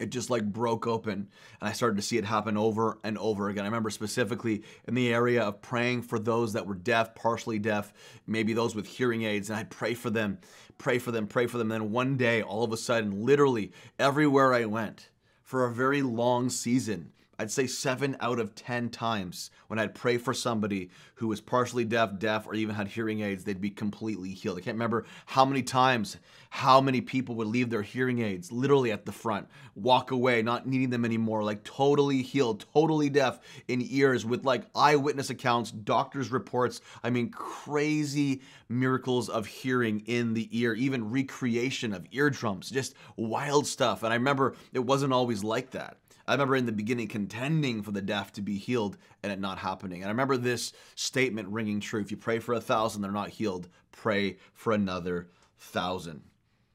it 0.00 0.10
just 0.10 0.30
like 0.30 0.44
broke 0.44 0.86
open 0.86 1.28
and 1.60 1.68
I 1.68 1.72
started 1.72 1.96
to 1.96 2.02
see 2.02 2.16
it 2.16 2.24
happen 2.24 2.56
over 2.56 2.98
and 3.04 3.18
over 3.18 3.50
again. 3.50 3.64
I 3.64 3.68
remember 3.68 3.90
specifically 3.90 4.62
in 4.88 4.94
the 4.94 5.12
area 5.12 5.42
of 5.42 5.60
praying 5.60 6.02
for 6.02 6.18
those 6.18 6.54
that 6.54 6.66
were 6.66 6.74
deaf, 6.74 7.14
partially 7.14 7.58
deaf, 7.58 7.92
maybe 8.26 8.54
those 8.54 8.74
with 8.74 8.86
hearing 8.86 9.22
aids, 9.22 9.50
and 9.50 9.58
I'd 9.58 9.70
pray 9.70 9.92
for 9.92 10.08
them, 10.08 10.38
pray 10.78 10.98
for 10.98 11.12
them, 11.12 11.26
pray 11.26 11.46
for 11.46 11.58
them. 11.58 11.70
And 11.70 11.82
then 11.82 11.90
one 11.92 12.16
day, 12.16 12.42
all 12.42 12.64
of 12.64 12.72
a 12.72 12.78
sudden, 12.78 13.24
literally 13.24 13.72
everywhere 13.98 14.54
I 14.54 14.64
went 14.64 15.10
for 15.42 15.66
a 15.66 15.72
very 15.72 16.00
long 16.00 16.48
season, 16.48 17.12
I'd 17.40 17.50
say 17.50 17.66
seven 17.66 18.18
out 18.20 18.38
of 18.38 18.54
10 18.54 18.90
times 18.90 19.50
when 19.68 19.78
I'd 19.78 19.94
pray 19.94 20.18
for 20.18 20.34
somebody 20.34 20.90
who 21.14 21.26
was 21.28 21.40
partially 21.40 21.86
deaf, 21.86 22.18
deaf, 22.18 22.46
or 22.46 22.52
even 22.52 22.74
had 22.74 22.86
hearing 22.86 23.22
aids, 23.22 23.44
they'd 23.44 23.62
be 23.62 23.70
completely 23.70 24.34
healed. 24.34 24.58
I 24.58 24.60
can't 24.60 24.74
remember 24.74 25.06
how 25.24 25.46
many 25.46 25.62
times, 25.62 26.18
how 26.50 26.82
many 26.82 27.00
people 27.00 27.34
would 27.36 27.46
leave 27.46 27.70
their 27.70 27.80
hearing 27.80 28.20
aids 28.20 28.52
literally 28.52 28.92
at 28.92 29.06
the 29.06 29.12
front, 29.12 29.48
walk 29.74 30.10
away, 30.10 30.42
not 30.42 30.66
needing 30.66 30.90
them 30.90 31.06
anymore, 31.06 31.42
like 31.42 31.64
totally 31.64 32.20
healed, 32.20 32.66
totally 32.74 33.08
deaf 33.08 33.40
in 33.68 33.80
ears 33.88 34.26
with 34.26 34.44
like 34.44 34.66
eyewitness 34.74 35.30
accounts, 35.30 35.70
doctors' 35.70 36.30
reports. 36.30 36.82
I 37.02 37.08
mean, 37.08 37.30
crazy 37.30 38.42
miracles 38.68 39.30
of 39.30 39.46
hearing 39.46 40.00
in 40.00 40.34
the 40.34 40.46
ear, 40.52 40.74
even 40.74 41.10
recreation 41.10 41.94
of 41.94 42.06
eardrums, 42.12 42.68
just 42.68 42.94
wild 43.16 43.66
stuff. 43.66 44.02
And 44.02 44.12
I 44.12 44.16
remember 44.16 44.56
it 44.74 44.80
wasn't 44.80 45.14
always 45.14 45.42
like 45.42 45.70
that. 45.70 45.96
I 46.26 46.32
remember 46.32 46.56
in 46.56 46.66
the 46.66 46.72
beginning 46.72 47.08
contending 47.08 47.82
for 47.82 47.92
the 47.92 48.02
deaf 48.02 48.32
to 48.34 48.42
be 48.42 48.56
healed 48.56 48.96
and 49.22 49.32
it 49.32 49.40
not 49.40 49.58
happening. 49.58 50.02
And 50.02 50.08
I 50.08 50.12
remember 50.12 50.36
this 50.36 50.72
statement 50.94 51.48
ringing 51.48 51.80
true. 51.80 52.00
If 52.00 52.10
you 52.10 52.16
pray 52.16 52.38
for 52.38 52.54
a 52.54 52.60
thousand, 52.60 53.02
they're 53.02 53.10
not 53.10 53.30
healed, 53.30 53.68
pray 53.92 54.38
for 54.52 54.72
another 54.72 55.28
thousand. 55.58 56.22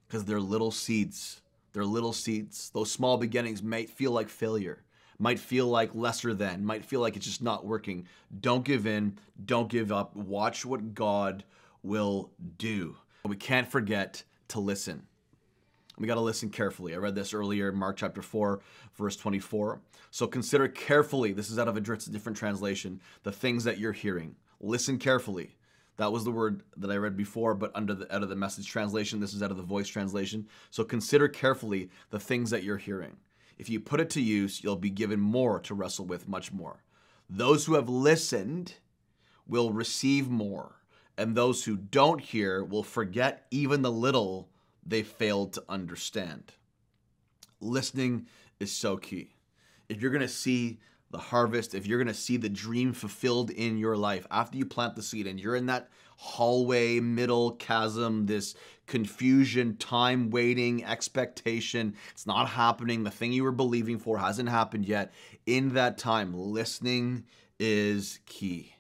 Because 0.08 0.26
they're 0.26 0.40
little 0.40 0.72
seeds. 0.72 1.42
They're 1.74 1.86
little 1.86 2.14
seeds. 2.14 2.70
Those 2.74 2.92
small 2.92 3.18
beginnings 3.18 3.62
might 3.62 3.90
feel 3.90 4.12
like 4.12 4.30
failure, 4.30 4.84
might 5.20 5.40
feel 5.40 5.68
like 5.68 5.94
lesser 5.94 6.34
than, 6.34 6.64
might 6.64 6.86
feel 6.86 7.02
like 7.02 7.16
it's 7.16 7.26
just 7.26 7.42
not 7.42 7.66
working. 7.66 8.08
Don't 8.40 8.64
give 8.64 8.86
in. 8.88 9.18
Don't 9.44 9.70
give 9.70 9.92
up. 9.92 10.16
Watch 10.16 10.66
what 10.66 10.94
God 10.94 11.44
will 11.84 12.32
do. 12.58 12.96
We 13.26 13.36
can't 13.36 13.70
forget 13.70 14.24
to 14.50 14.60
listen. 14.60 15.08
We 15.98 16.08
got 16.08 16.16
to 16.16 16.22
listen 16.22 16.50
carefully. 16.50 16.94
I 16.94 16.98
read 16.98 17.16
this 17.16 17.34
earlier 17.34 17.70
in 17.70 17.76
Mark 17.76 17.98
chapter 17.98 18.22
4, 18.22 18.60
verse 18.96 19.16
24. 19.16 19.80
So 20.12 20.28
consider 20.28 20.68
carefully, 20.68 21.32
this 21.32 21.50
is 21.50 21.58
out 21.58 21.68
of 21.68 21.78
a 21.78 21.82
different 21.82 22.38
translation, 22.38 23.02
the 23.24 23.32
things 23.32 23.64
that 23.64 23.80
you're 23.80 23.94
hearing. 23.94 24.36
Listen 24.60 24.98
carefully. 24.98 25.56
That 25.98 26.12
was 26.12 26.26
the 26.26 26.32
word 26.32 26.64
that 26.76 26.92
I 26.92 26.98
read 26.98 27.16
before, 27.16 27.56
but 27.56 27.72
under 27.74 27.94
the 27.94 28.14
out 28.14 28.24
of 28.24 28.30
the 28.30 28.36
message 28.36 28.68
translation, 28.68 29.22
this 29.22 29.34
is 29.34 29.42
out 29.42 29.52
of 29.52 29.58
the 29.58 29.64
voice 29.64 29.88
translation. 29.88 30.48
So 30.70 30.84
consider 30.84 31.30
carefully 31.30 31.90
the 32.10 32.20
things 32.20 32.50
that 32.50 32.64
you're 32.64 32.78
hearing. 32.78 33.16
If 33.58 33.70
you 33.70 33.80
put 33.80 34.02
it 34.02 34.10
to 34.12 34.22
use, 34.22 34.62
you'll 34.62 34.76
be 34.76 34.90
given 34.90 35.22
more 35.22 35.62
to 35.62 35.74
wrestle 35.74 36.06
with, 36.06 36.28
much 36.28 36.52
more. 36.52 36.84
Those 37.30 37.66
who 37.66 37.76
have 37.76 37.88
listened 37.88 38.74
will 39.48 39.72
receive 39.72 40.30
more, 40.30 40.76
and 41.18 41.36
those 41.36 41.64
who 41.64 41.78
don't 41.78 42.20
hear 42.20 42.64
will 42.64 42.84
forget 42.84 43.46
even 43.50 43.82
the 43.82 43.92
little 43.92 44.50
they 44.86 45.04
failed 45.04 45.54
to 45.54 45.64
understand. 45.68 46.54
Listening 47.60 48.28
is 48.60 48.72
so 48.72 48.98
key. 48.98 49.36
If 49.90 50.02
you're 50.02 50.12
going 50.12 50.22
to 50.22 50.28
see 50.28 50.80
the 51.12 51.18
harvest, 51.18 51.74
if 51.74 51.88
you're 51.88 51.98
going 51.98 52.08
to 52.08 52.14
see 52.14 52.38
the 52.38 52.50
dream 52.50 52.94
fulfilled 52.94 53.50
in 53.50 53.78
your 53.78 53.96
life 53.96 54.28
after 54.30 54.58
you 54.58 54.66
plant 54.66 54.96
the 54.96 55.02
seed 55.02 55.28
and 55.28 55.40
you're 55.40 55.56
in 55.56 55.68
that 55.68 55.90
hallway, 56.18 57.00
middle 57.00 57.52
chasm, 57.54 58.26
this 58.26 58.56
confusion, 58.88 59.78
time 59.78 60.30
waiting, 60.30 60.84
expectation, 60.84 61.96
it's 62.12 62.28
not 62.28 62.50
happening, 62.50 63.04
the 63.04 63.12
thing 63.12 63.32
you 63.32 63.44
were 63.44 63.52
believing 63.52 63.98
for 63.98 64.18
hasn't 64.18 64.50
happened 64.50 64.86
yet. 64.86 65.14
In 65.46 65.74
that 65.74 65.98
time, 65.98 66.34
listening 66.34 67.26
is 67.60 68.20
key 68.26 68.75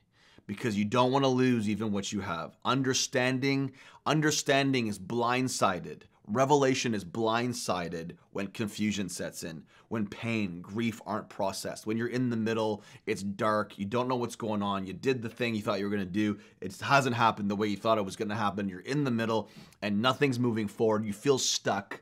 because 0.47 0.77
you 0.77 0.85
don't 0.85 1.11
want 1.11 1.23
to 1.23 1.29
lose 1.29 1.67
even 1.69 1.91
what 1.91 2.11
you 2.11 2.21
have. 2.21 2.55
Understanding, 2.63 3.71
understanding 4.05 4.87
is 4.87 4.99
blindsided. 4.99 6.01
Revelation 6.27 6.95
is 6.95 7.05
blindsided 7.05 8.13
when 8.31 8.47
confusion 8.47 9.09
sets 9.09 9.43
in, 9.43 9.63
when 9.89 10.07
pain, 10.07 10.59
grief 10.59 10.99
aren't 11.05 11.29
processed. 11.29 11.85
When 11.85 11.97
you're 11.97 12.07
in 12.07 12.31
the 12.31 12.35
middle, 12.35 12.83
it's 13.05 13.21
dark, 13.21 13.77
you 13.77 13.85
don't 13.85 14.07
know 14.07 14.15
what's 14.15 14.35
going 14.35 14.63
on. 14.63 14.87
You 14.87 14.93
did 14.93 15.21
the 15.21 15.29
thing 15.29 15.53
you 15.53 15.61
thought 15.61 15.77
you 15.77 15.85
were 15.85 15.95
going 15.95 16.05
to 16.05 16.11
do, 16.11 16.39
it 16.61 16.79
hasn't 16.79 17.15
happened 17.15 17.51
the 17.51 17.55
way 17.55 17.67
you 17.67 17.77
thought 17.77 17.99
it 17.99 18.05
was 18.05 18.15
going 18.15 18.29
to 18.29 18.35
happen. 18.35 18.69
You're 18.69 18.79
in 18.79 19.03
the 19.03 19.11
middle 19.11 19.49
and 19.83 20.01
nothing's 20.01 20.39
moving 20.39 20.67
forward. 20.67 21.05
You 21.05 21.13
feel 21.13 21.37
stuck. 21.37 22.01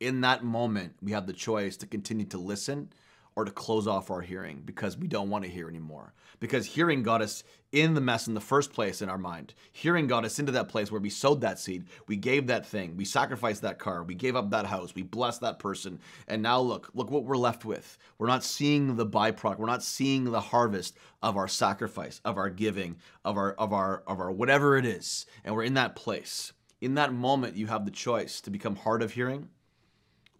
In 0.00 0.20
that 0.22 0.44
moment, 0.44 0.94
we 1.00 1.12
have 1.12 1.26
the 1.26 1.32
choice 1.32 1.78
to 1.78 1.86
continue 1.86 2.26
to 2.26 2.38
listen 2.38 2.90
or 3.36 3.44
to 3.44 3.50
close 3.50 3.86
off 3.86 4.10
our 4.10 4.20
hearing 4.20 4.62
because 4.64 4.96
we 4.96 5.08
don't 5.08 5.28
want 5.28 5.44
to 5.44 5.50
hear 5.50 5.68
anymore. 5.68 6.14
Because 6.38 6.66
hearing 6.66 7.02
got 7.02 7.20
us 7.20 7.42
in 7.72 7.94
the 7.94 8.00
mess 8.00 8.28
in 8.28 8.34
the 8.34 8.40
first 8.40 8.72
place 8.72 9.02
in 9.02 9.08
our 9.08 9.18
mind. 9.18 9.54
Hearing 9.72 10.06
got 10.06 10.24
us 10.24 10.38
into 10.38 10.52
that 10.52 10.68
place 10.68 10.92
where 10.92 11.00
we 11.00 11.10
sowed 11.10 11.40
that 11.40 11.58
seed, 11.58 11.86
we 12.06 12.16
gave 12.16 12.46
that 12.46 12.64
thing, 12.64 12.96
we 12.96 13.04
sacrificed 13.04 13.62
that 13.62 13.80
car, 13.80 14.04
we 14.04 14.14
gave 14.14 14.36
up 14.36 14.50
that 14.50 14.66
house, 14.66 14.94
we 14.94 15.02
blessed 15.02 15.40
that 15.40 15.58
person, 15.58 15.98
and 16.28 16.40
now 16.42 16.60
look, 16.60 16.90
look 16.94 17.10
what 17.10 17.24
we're 17.24 17.36
left 17.36 17.64
with. 17.64 17.98
We're 18.18 18.28
not 18.28 18.44
seeing 18.44 18.94
the 18.94 19.06
byproduct, 19.06 19.58
we're 19.58 19.66
not 19.66 19.82
seeing 19.82 20.24
the 20.24 20.40
harvest 20.40 20.96
of 21.20 21.36
our 21.36 21.48
sacrifice, 21.48 22.20
of 22.24 22.36
our 22.36 22.50
giving, 22.50 22.96
of 23.24 23.36
our 23.36 23.54
of 23.54 23.72
our 23.72 24.04
of 24.06 24.20
our 24.20 24.30
whatever 24.30 24.76
it 24.76 24.86
is. 24.86 25.26
And 25.44 25.54
we're 25.54 25.64
in 25.64 25.74
that 25.74 25.96
place. 25.96 26.52
In 26.80 26.94
that 26.94 27.12
moment, 27.12 27.56
you 27.56 27.66
have 27.66 27.84
the 27.84 27.90
choice 27.90 28.40
to 28.42 28.50
become 28.50 28.76
hard 28.76 29.02
of 29.02 29.12
hearing 29.12 29.48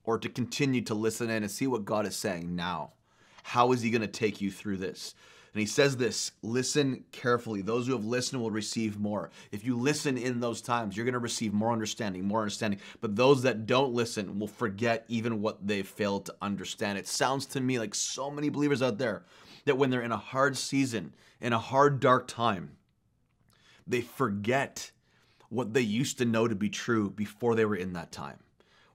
or 0.04 0.18
to 0.18 0.28
continue 0.28 0.82
to 0.82 0.94
listen 0.94 1.30
in 1.30 1.42
and 1.42 1.50
see 1.50 1.66
what 1.66 1.84
God 1.84 2.06
is 2.06 2.16
saying 2.16 2.54
now. 2.54 2.92
How 3.42 3.72
is 3.72 3.82
He 3.82 3.90
going 3.90 4.02
to 4.02 4.08
take 4.08 4.40
you 4.40 4.50
through 4.50 4.78
this? 4.78 5.14
And 5.54 5.60
he 5.60 5.66
says 5.66 5.96
this 5.96 6.32
listen 6.42 7.04
carefully. 7.12 7.62
Those 7.62 7.86
who 7.86 7.92
have 7.92 8.04
listened 8.04 8.42
will 8.42 8.50
receive 8.50 8.98
more. 8.98 9.30
If 9.52 9.64
you 9.64 9.78
listen 9.78 10.18
in 10.18 10.40
those 10.40 10.60
times, 10.60 10.96
you're 10.96 11.06
going 11.06 11.12
to 11.12 11.20
receive 11.20 11.54
more 11.54 11.72
understanding, 11.72 12.24
more 12.24 12.40
understanding. 12.40 12.80
But 13.00 13.14
those 13.14 13.42
that 13.42 13.64
don't 13.64 13.94
listen 13.94 14.40
will 14.40 14.48
forget 14.48 15.04
even 15.08 15.40
what 15.40 15.64
they 15.64 15.82
failed 15.82 16.26
to 16.26 16.34
understand. 16.42 16.98
It 16.98 17.06
sounds 17.06 17.46
to 17.46 17.60
me 17.60 17.78
like 17.78 17.94
so 17.94 18.32
many 18.32 18.48
believers 18.48 18.82
out 18.82 18.98
there 18.98 19.22
that 19.64 19.78
when 19.78 19.90
they're 19.90 20.02
in 20.02 20.10
a 20.10 20.16
hard 20.16 20.56
season, 20.56 21.14
in 21.40 21.52
a 21.52 21.58
hard, 21.58 22.00
dark 22.00 22.26
time, 22.26 22.72
they 23.86 24.00
forget 24.00 24.90
what 25.50 25.72
they 25.72 25.82
used 25.82 26.18
to 26.18 26.24
know 26.24 26.48
to 26.48 26.56
be 26.56 26.68
true 26.68 27.10
before 27.10 27.54
they 27.54 27.64
were 27.64 27.76
in 27.76 27.92
that 27.92 28.10
time. 28.10 28.38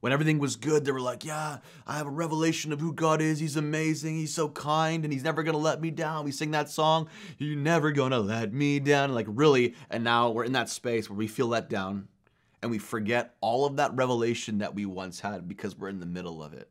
When 0.01 0.13
everything 0.13 0.39
was 0.39 0.55
good, 0.55 0.85
they 0.85 0.91
were 0.91 1.01
like, 1.01 1.25
Yeah, 1.25 1.57
I 1.85 1.97
have 1.97 2.07
a 2.07 2.11
revelation 2.11 2.71
of 2.71 2.79
who 2.79 2.93
God 2.93 3.21
is. 3.21 3.39
He's 3.39 3.57
amazing. 3.57 4.15
He's 4.15 4.33
so 4.33 4.49
kind 4.49 5.03
and 5.03 5.11
He's 5.11 5.23
never 5.23 5.43
going 5.43 5.53
to 5.53 5.61
let 5.61 5.81
me 5.81 5.91
down. 5.91 6.25
We 6.25 6.31
sing 6.31 6.51
that 6.51 6.69
song, 6.69 7.09
You're 7.37 7.57
never 7.57 7.91
going 7.91 8.11
to 8.11 8.19
let 8.19 8.53
me 8.53 8.79
down. 8.79 9.13
Like, 9.13 9.27
really. 9.29 9.75
And 9.89 10.03
now 10.03 10.29
we're 10.29 10.45
in 10.45 10.53
that 10.53 10.69
space 10.69 11.09
where 11.09 11.17
we 11.17 11.27
feel 11.27 11.47
let 11.47 11.69
down 11.69 12.07
and 12.61 12.71
we 12.71 12.77
forget 12.77 13.35
all 13.41 13.65
of 13.65 13.77
that 13.77 13.95
revelation 13.95 14.59
that 14.59 14.75
we 14.75 14.85
once 14.85 15.19
had 15.19 15.47
because 15.47 15.77
we're 15.77 15.89
in 15.89 15.99
the 15.99 16.05
middle 16.05 16.43
of 16.43 16.53
it. 16.53 16.69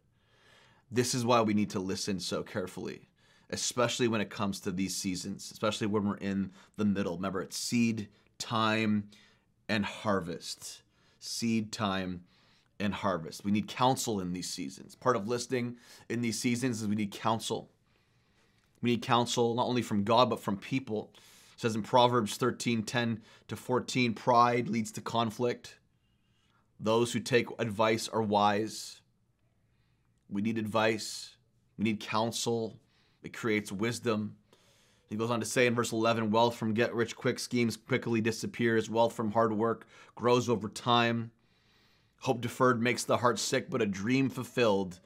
This 0.90 1.14
is 1.14 1.24
why 1.24 1.42
we 1.42 1.54
need 1.54 1.70
to 1.70 1.80
listen 1.80 2.18
so 2.20 2.42
carefully, 2.42 3.08
especially 3.50 4.08
when 4.08 4.20
it 4.20 4.30
comes 4.30 4.60
to 4.60 4.70
these 4.70 4.96
seasons, 4.96 5.50
especially 5.50 5.86
when 5.86 6.06
we're 6.06 6.16
in 6.16 6.52
the 6.76 6.84
middle. 6.84 7.16
Remember, 7.16 7.42
it's 7.42 7.58
seed 7.58 8.08
time 8.38 9.10
and 9.68 9.84
harvest. 9.84 10.82
Seed 11.20 11.72
time 11.72 12.22
and 12.80 12.94
harvest. 12.94 13.44
We 13.44 13.50
need 13.50 13.68
counsel 13.68 14.20
in 14.20 14.32
these 14.32 14.48
seasons. 14.48 14.94
Part 14.94 15.16
of 15.16 15.28
listening 15.28 15.76
in 16.08 16.20
these 16.20 16.38
seasons 16.38 16.80
is 16.80 16.88
we 16.88 16.96
need 16.96 17.12
counsel. 17.12 17.70
We 18.82 18.90
need 18.90 19.02
counsel 19.02 19.54
not 19.54 19.66
only 19.66 19.82
from 19.82 20.04
God 20.04 20.30
but 20.30 20.40
from 20.40 20.56
people. 20.56 21.10
It 21.54 21.60
says 21.60 21.74
in 21.74 21.82
Proverbs 21.82 22.36
13, 22.36 22.84
10 22.84 23.20
to 23.48 23.56
14, 23.56 24.14
pride 24.14 24.68
leads 24.68 24.92
to 24.92 25.00
conflict. 25.00 25.78
Those 26.78 27.12
who 27.12 27.20
take 27.20 27.48
advice 27.58 28.08
are 28.08 28.22
wise. 28.22 29.00
We 30.30 30.42
need 30.42 30.58
advice. 30.58 31.36
We 31.76 31.84
need 31.84 32.00
counsel. 32.00 32.78
It 33.22 33.32
creates 33.32 33.72
wisdom. 33.72 34.36
He 35.08 35.16
goes 35.16 35.30
on 35.30 35.40
to 35.40 35.46
say 35.46 35.66
in 35.66 35.74
verse 35.74 35.90
11 35.90 36.30
wealth 36.30 36.56
from 36.56 36.74
get 36.74 36.94
rich 36.94 37.16
quick 37.16 37.38
schemes 37.38 37.76
quickly 37.76 38.20
disappears, 38.20 38.90
wealth 38.90 39.14
from 39.14 39.32
hard 39.32 39.52
work 39.54 39.86
grows 40.14 40.48
over 40.48 40.68
time. 40.68 41.30
Hope 42.20 42.40
deferred 42.40 42.83
makes 42.83 43.04
the 43.04 43.18
heart 43.18 43.38
sick, 43.38 43.70
but 43.70 43.83
a 43.83 43.87
dream 43.87 44.28
fulfilled 44.28 45.00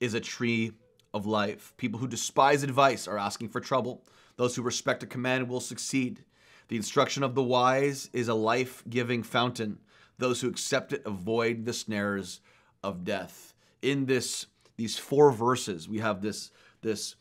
is 0.00 0.14
a 0.14 0.20
tree 0.20 0.72
of 1.14 1.26
life. 1.26 1.72
People 1.76 2.00
who 2.00 2.06
despise 2.06 2.62
advice 2.62 3.06
are 3.08 3.18
asking 3.18 3.48
for 3.48 3.60
trouble. 3.60 4.04
Those 4.36 4.56
who 4.56 4.62
respect 4.62 5.02
a 5.02 5.06
command 5.06 5.48
will 5.48 5.60
succeed. 5.60 6.24
The 6.68 6.76
instruction 6.76 7.22
of 7.22 7.34
the 7.34 7.42
wise 7.42 8.08
is 8.12 8.28
a 8.28 8.34
life 8.34 8.82
giving 8.88 9.22
fountain. 9.22 9.78
Those 10.18 10.40
who 10.40 10.48
accept 10.48 10.92
it 10.92 11.02
avoid 11.04 11.64
the 11.64 11.72
snares 11.72 12.40
of 12.82 13.04
death. 13.04 13.54
In 13.80 14.06
this, 14.06 14.46
these 14.76 14.98
four 14.98 15.32
verses, 15.32 15.88
we 15.88 15.98
have 15.98 16.22
this, 16.22 16.50
this 16.82 17.16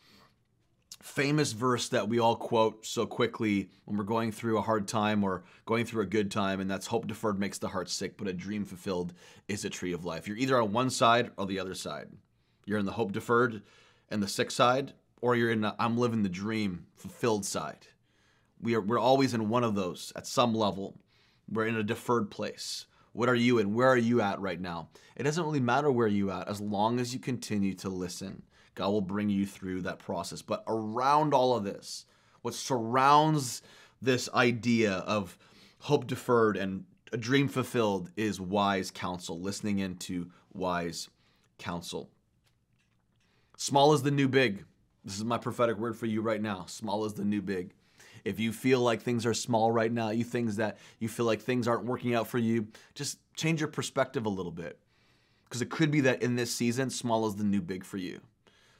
famous 1.01 1.51
verse 1.51 1.89
that 1.89 2.07
we 2.07 2.19
all 2.19 2.35
quote 2.35 2.85
so 2.85 3.05
quickly 3.05 3.69
when 3.85 3.97
we're 3.97 4.03
going 4.03 4.31
through 4.31 4.57
a 4.57 4.61
hard 4.61 4.87
time 4.87 5.23
or 5.23 5.43
going 5.65 5.85
through 5.85 6.03
a 6.03 6.07
good 6.07 6.31
time, 6.31 6.59
and 6.59 6.69
that's 6.69 6.87
hope 6.87 7.07
deferred 7.07 7.39
makes 7.39 7.57
the 7.57 7.67
heart 7.67 7.89
sick, 7.89 8.17
but 8.17 8.27
a 8.27 8.33
dream 8.33 8.65
fulfilled 8.65 9.13
is 9.47 9.65
a 9.65 9.69
tree 9.69 9.93
of 9.93 10.05
life. 10.05 10.27
You're 10.27 10.37
either 10.37 10.61
on 10.61 10.71
one 10.71 10.89
side 10.89 11.31
or 11.37 11.45
the 11.45 11.59
other 11.59 11.73
side. 11.73 12.09
You're 12.65 12.79
in 12.79 12.85
the 12.85 12.91
hope 12.91 13.11
deferred 13.11 13.63
and 14.09 14.21
the 14.21 14.27
sick 14.27 14.51
side, 14.51 14.93
or 15.21 15.35
you're 15.35 15.51
in 15.51 15.61
the 15.61 15.75
I'm 15.79 15.97
living 15.97 16.23
the 16.23 16.29
dream 16.29 16.85
fulfilled 16.95 17.45
side. 17.45 17.87
We 18.61 18.75
are, 18.75 18.81
we're 18.81 18.99
always 18.99 19.33
in 19.33 19.49
one 19.49 19.63
of 19.63 19.75
those 19.75 20.13
at 20.15 20.27
some 20.27 20.53
level. 20.53 20.97
We're 21.51 21.65
in 21.65 21.75
a 21.75 21.83
deferred 21.83 22.29
place. 22.29 22.85
What 23.13 23.27
are 23.27 23.35
you 23.35 23.57
in? 23.57 23.73
Where 23.73 23.89
are 23.89 23.97
you 23.97 24.21
at 24.21 24.39
right 24.39 24.61
now? 24.61 24.89
It 25.15 25.23
doesn't 25.23 25.43
really 25.43 25.59
matter 25.59 25.91
where 25.91 26.07
you 26.07 26.31
at 26.31 26.47
as 26.47 26.61
long 26.61 26.99
as 26.99 27.13
you 27.13 27.19
continue 27.19 27.73
to 27.75 27.89
listen 27.89 28.43
God 28.81 28.89
will 28.89 29.01
bring 29.01 29.29
you 29.29 29.45
through 29.45 29.81
that 29.81 29.99
process. 29.99 30.41
But 30.41 30.63
around 30.67 31.35
all 31.35 31.55
of 31.55 31.63
this, 31.63 32.07
what 32.41 32.55
surrounds 32.55 33.61
this 34.01 34.27
idea 34.33 34.93
of 34.93 35.37
hope 35.81 36.07
deferred 36.07 36.57
and 36.57 36.85
a 37.13 37.17
dream 37.17 37.47
fulfilled 37.47 38.09
is 38.17 38.41
wise 38.41 38.89
counsel, 38.89 39.39
listening 39.39 39.77
into 39.77 40.31
wise 40.51 41.09
counsel. 41.59 42.09
Small 43.55 43.93
is 43.93 44.01
the 44.01 44.09
new 44.09 44.27
big. 44.27 44.65
This 45.05 45.15
is 45.15 45.23
my 45.23 45.37
prophetic 45.37 45.77
word 45.77 45.95
for 45.95 46.07
you 46.07 46.23
right 46.23 46.41
now. 46.41 46.65
Small 46.65 47.05
is 47.05 47.13
the 47.13 47.23
new 47.23 47.43
big. 47.43 47.75
If 48.25 48.39
you 48.39 48.51
feel 48.51 48.79
like 48.79 49.03
things 49.03 49.27
are 49.27 49.35
small 49.35 49.71
right 49.71 49.91
now, 49.91 50.09
you 50.09 50.23
things 50.23 50.55
that 50.55 50.79
you 50.97 51.07
feel 51.07 51.27
like 51.27 51.39
things 51.39 51.67
aren't 51.67 51.85
working 51.85 52.15
out 52.15 52.27
for 52.27 52.39
you, 52.39 52.65
just 52.95 53.19
change 53.35 53.59
your 53.59 53.69
perspective 53.69 54.25
a 54.25 54.29
little 54.29 54.51
bit. 54.51 54.79
Because 55.43 55.61
it 55.61 55.69
could 55.69 55.91
be 55.91 56.01
that 56.01 56.23
in 56.23 56.35
this 56.35 56.51
season, 56.51 56.89
small 56.89 57.27
is 57.27 57.35
the 57.35 57.43
new 57.43 57.61
big 57.61 57.83
for 57.83 57.97
you. 57.97 58.21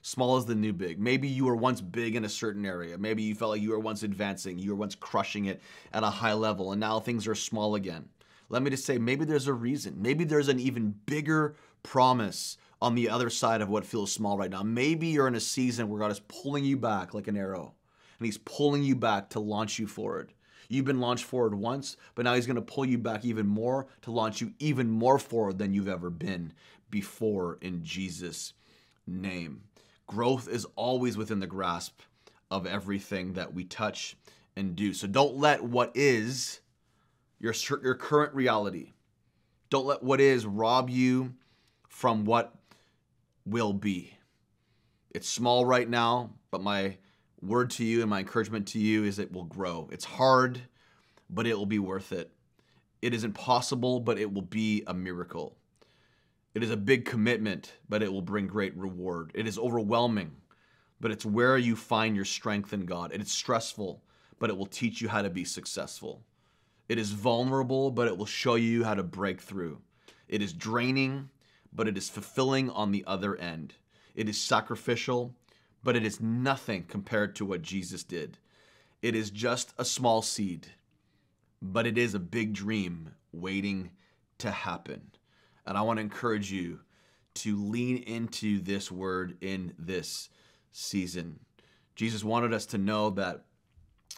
Small 0.03 0.37
is 0.37 0.45
the 0.45 0.55
new 0.55 0.73
big. 0.73 0.99
Maybe 0.99 1.27
you 1.27 1.45
were 1.45 1.55
once 1.55 1.79
big 1.79 2.15
in 2.15 2.25
a 2.25 2.29
certain 2.29 2.65
area. 2.65 2.97
Maybe 2.97 3.21
you 3.21 3.35
felt 3.35 3.51
like 3.51 3.61
you 3.61 3.71
were 3.71 3.79
once 3.79 4.01
advancing, 4.01 4.57
you 4.57 4.71
were 4.71 4.75
once 4.75 4.95
crushing 4.95 5.45
it 5.45 5.61
at 5.93 6.03
a 6.03 6.09
high 6.09 6.33
level, 6.33 6.71
and 6.71 6.79
now 6.79 6.99
things 6.99 7.27
are 7.27 7.35
small 7.35 7.75
again. 7.75 8.09
Let 8.49 8.63
me 8.63 8.71
just 8.71 8.85
say, 8.85 8.97
maybe 8.97 9.25
there's 9.25 9.47
a 9.47 9.53
reason. 9.53 10.01
Maybe 10.01 10.23
there's 10.23 10.47
an 10.47 10.59
even 10.59 10.95
bigger 11.05 11.55
promise 11.83 12.57
on 12.81 12.95
the 12.95 13.09
other 13.09 13.29
side 13.29 13.61
of 13.61 13.69
what 13.69 13.85
feels 13.85 14.11
small 14.11 14.37
right 14.37 14.49
now. 14.49 14.63
Maybe 14.63 15.07
you're 15.07 15.27
in 15.27 15.35
a 15.35 15.39
season 15.39 15.87
where 15.87 15.99
God 15.99 16.11
is 16.11 16.19
pulling 16.21 16.65
you 16.65 16.77
back 16.77 17.13
like 17.13 17.27
an 17.27 17.37
arrow, 17.37 17.75
and 18.17 18.25
He's 18.25 18.39
pulling 18.39 18.83
you 18.83 18.95
back 18.95 19.29
to 19.29 19.39
launch 19.39 19.77
you 19.77 19.85
forward. 19.85 20.33
You've 20.67 20.85
been 20.85 20.99
launched 20.99 21.25
forward 21.25 21.53
once, 21.53 21.95
but 22.15 22.25
now 22.25 22.33
He's 22.33 22.47
going 22.47 22.55
to 22.55 22.61
pull 22.61 22.85
you 22.85 22.97
back 22.97 23.23
even 23.23 23.45
more 23.45 23.87
to 24.01 24.11
launch 24.11 24.41
you 24.41 24.53
even 24.57 24.89
more 24.89 25.19
forward 25.19 25.59
than 25.59 25.73
you've 25.73 25.87
ever 25.87 26.09
been 26.09 26.53
before 26.89 27.59
in 27.61 27.83
Jesus' 27.83 28.53
name. 29.05 29.61
Growth 30.07 30.47
is 30.49 30.65
always 30.75 31.17
within 31.17 31.39
the 31.39 31.47
grasp 31.47 32.01
of 32.49 32.65
everything 32.65 33.33
that 33.33 33.53
we 33.53 33.63
touch 33.63 34.17
and 34.55 34.75
do. 34.75 34.93
So 34.93 35.07
don't 35.07 35.37
let 35.37 35.63
what 35.63 35.91
is 35.95 36.59
your, 37.39 37.53
your 37.81 37.95
current 37.95 38.33
reality, 38.33 38.93
don't 39.69 39.85
let 39.85 40.03
what 40.03 40.19
is 40.19 40.45
rob 40.45 40.89
you 40.89 41.33
from 41.87 42.25
what 42.25 42.53
will 43.45 43.73
be. 43.73 44.17
It's 45.11 45.27
small 45.27 45.65
right 45.65 45.89
now, 45.89 46.31
but 46.51 46.61
my 46.61 46.97
word 47.41 47.71
to 47.71 47.83
you 47.83 48.01
and 48.01 48.09
my 48.09 48.19
encouragement 48.19 48.67
to 48.67 48.79
you 48.79 49.03
is 49.03 49.17
it 49.17 49.31
will 49.31 49.45
grow. 49.45 49.89
It's 49.91 50.05
hard, 50.05 50.61
but 51.29 51.47
it 51.47 51.57
will 51.57 51.65
be 51.65 51.79
worth 51.79 52.11
it. 52.11 52.31
It 53.01 53.13
is 53.13 53.23
impossible, 53.23 53.99
but 53.99 54.19
it 54.19 54.31
will 54.31 54.43
be 54.43 54.83
a 54.85 54.93
miracle. 54.93 55.57
It 56.53 56.63
is 56.63 56.71
a 56.71 56.77
big 56.77 57.05
commitment, 57.05 57.73
but 57.87 58.03
it 58.03 58.11
will 58.11 58.21
bring 58.21 58.47
great 58.47 58.75
reward. 58.75 59.31
It 59.33 59.47
is 59.47 59.57
overwhelming, 59.57 60.31
but 60.99 61.11
it's 61.11 61.25
where 61.25 61.57
you 61.57 61.75
find 61.75 62.15
your 62.15 62.25
strength 62.25 62.73
in 62.73 62.85
God. 62.85 63.13
It 63.13 63.21
is 63.21 63.31
stressful, 63.31 64.03
but 64.37 64.49
it 64.49 64.57
will 64.57 64.65
teach 64.65 65.01
you 65.01 65.07
how 65.07 65.21
to 65.21 65.29
be 65.29 65.45
successful. 65.45 66.23
It 66.89 66.97
is 66.97 67.11
vulnerable, 67.11 67.89
but 67.89 68.07
it 68.07 68.17
will 68.17 68.25
show 68.25 68.55
you 68.55 68.83
how 68.83 68.95
to 68.95 69.03
break 69.03 69.39
through. 69.39 69.79
It 70.27 70.41
is 70.41 70.51
draining, 70.51 71.29
but 71.71 71.87
it 71.87 71.97
is 71.97 72.09
fulfilling 72.09 72.69
on 72.69 72.91
the 72.91 73.05
other 73.07 73.37
end. 73.37 73.75
It 74.13 74.27
is 74.27 74.39
sacrificial, 74.39 75.33
but 75.83 75.95
it 75.95 76.05
is 76.05 76.19
nothing 76.19 76.83
compared 76.83 77.33
to 77.37 77.45
what 77.45 77.61
Jesus 77.61 78.03
did. 78.03 78.37
It 79.01 79.15
is 79.15 79.29
just 79.29 79.73
a 79.77 79.85
small 79.85 80.21
seed, 80.21 80.67
but 81.61 81.87
it 81.87 81.97
is 81.97 82.13
a 82.13 82.19
big 82.19 82.51
dream 82.53 83.11
waiting 83.31 83.91
to 84.39 84.51
happen. 84.51 85.11
And 85.65 85.77
I 85.77 85.81
want 85.81 85.97
to 85.97 86.01
encourage 86.01 86.51
you 86.51 86.79
to 87.35 87.55
lean 87.63 87.97
into 87.97 88.61
this 88.61 88.91
word 88.91 89.37
in 89.41 89.73
this 89.77 90.29
season. 90.71 91.39
Jesus 91.95 92.23
wanted 92.23 92.53
us 92.53 92.65
to 92.67 92.77
know 92.77 93.09
that 93.11 93.45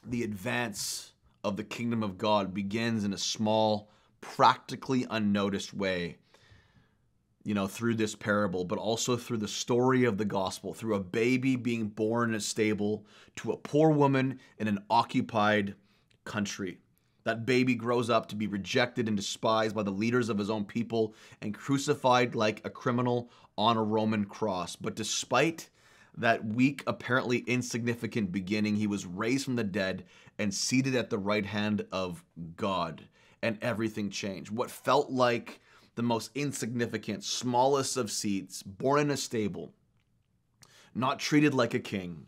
the 0.05 0.23
advance 0.23 1.11
of 1.43 1.57
the 1.57 1.63
kingdom 1.63 2.03
of 2.03 2.17
God 2.17 2.53
begins 2.53 3.03
in 3.03 3.13
a 3.13 3.17
small, 3.17 3.89
practically 4.21 5.05
unnoticed 5.09 5.73
way, 5.73 6.17
you 7.43 7.53
know, 7.53 7.67
through 7.67 7.95
this 7.95 8.15
parable, 8.15 8.63
but 8.63 8.79
also 8.79 9.17
through 9.17 9.37
the 9.37 9.47
story 9.47 10.05
of 10.05 10.17
the 10.17 10.25
gospel, 10.25 10.73
through 10.73 10.95
a 10.95 10.99
baby 10.99 11.55
being 11.55 11.87
born 11.87 12.29
in 12.29 12.35
a 12.35 12.39
stable 12.39 13.05
to 13.35 13.51
a 13.51 13.57
poor 13.57 13.89
woman 13.89 14.39
in 14.57 14.67
an 14.67 14.79
occupied 14.89 15.75
country. 16.23 16.79
That 17.23 17.45
baby 17.45 17.75
grows 17.75 18.09
up 18.09 18.27
to 18.27 18.35
be 18.35 18.47
rejected 18.47 19.07
and 19.07 19.15
despised 19.15 19.75
by 19.75 19.83
the 19.83 19.91
leaders 19.91 20.29
of 20.29 20.37
his 20.37 20.49
own 20.49 20.65
people 20.65 21.13
and 21.41 21.53
crucified 21.53 22.35
like 22.35 22.61
a 22.65 22.69
criminal 22.69 23.31
on 23.57 23.77
a 23.77 23.83
Roman 23.83 24.25
cross. 24.25 24.75
But 24.75 24.95
despite 24.95 25.69
that 26.17 26.45
weak, 26.45 26.83
apparently 26.85 27.39
insignificant 27.39 28.31
beginning, 28.31 28.75
he 28.75 28.87
was 28.87 29.05
raised 29.05 29.45
from 29.45 29.55
the 29.55 29.63
dead 29.63 30.05
and 30.37 30.53
seated 30.53 30.95
at 30.95 31.09
the 31.09 31.17
right 31.17 31.45
hand 31.45 31.85
of 31.91 32.23
God. 32.55 33.07
And 33.41 33.57
everything 33.61 34.09
changed. 34.09 34.51
What 34.51 34.71
felt 34.71 35.09
like 35.09 35.59
the 35.95 36.03
most 36.03 36.31
insignificant, 36.33 37.23
smallest 37.23 37.97
of 37.97 38.11
seats, 38.11 38.63
born 38.63 39.01
in 39.01 39.11
a 39.11 39.17
stable, 39.17 39.73
not 40.95 41.19
treated 41.19 41.53
like 41.53 41.73
a 41.73 41.79
king, 41.79 42.27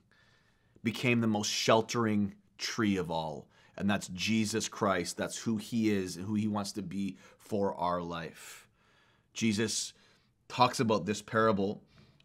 became 0.84 1.22
the 1.22 1.28
most 1.28 1.50
sheltering 1.50 2.36
tree 2.58 2.98
of 2.98 3.10
all 3.10 3.48
and 3.78 3.90
that's 3.90 4.08
Jesus 4.10 4.68
Christ. 4.68 5.18
That's 5.18 5.38
who 5.38 5.58
he 5.58 5.92
is 5.92 6.18
and 6.18 6.26
who 6.26 6.36
he 6.36 6.48
wants 6.48 6.72
to 6.74 6.82
be 6.82 7.18
for 7.38 7.76
our 7.76 8.02
life. 8.02 8.68
Jesus 9.34 9.94
talks 10.48 10.80
about 10.80 11.06
this 11.06 11.22
parable 11.22 11.82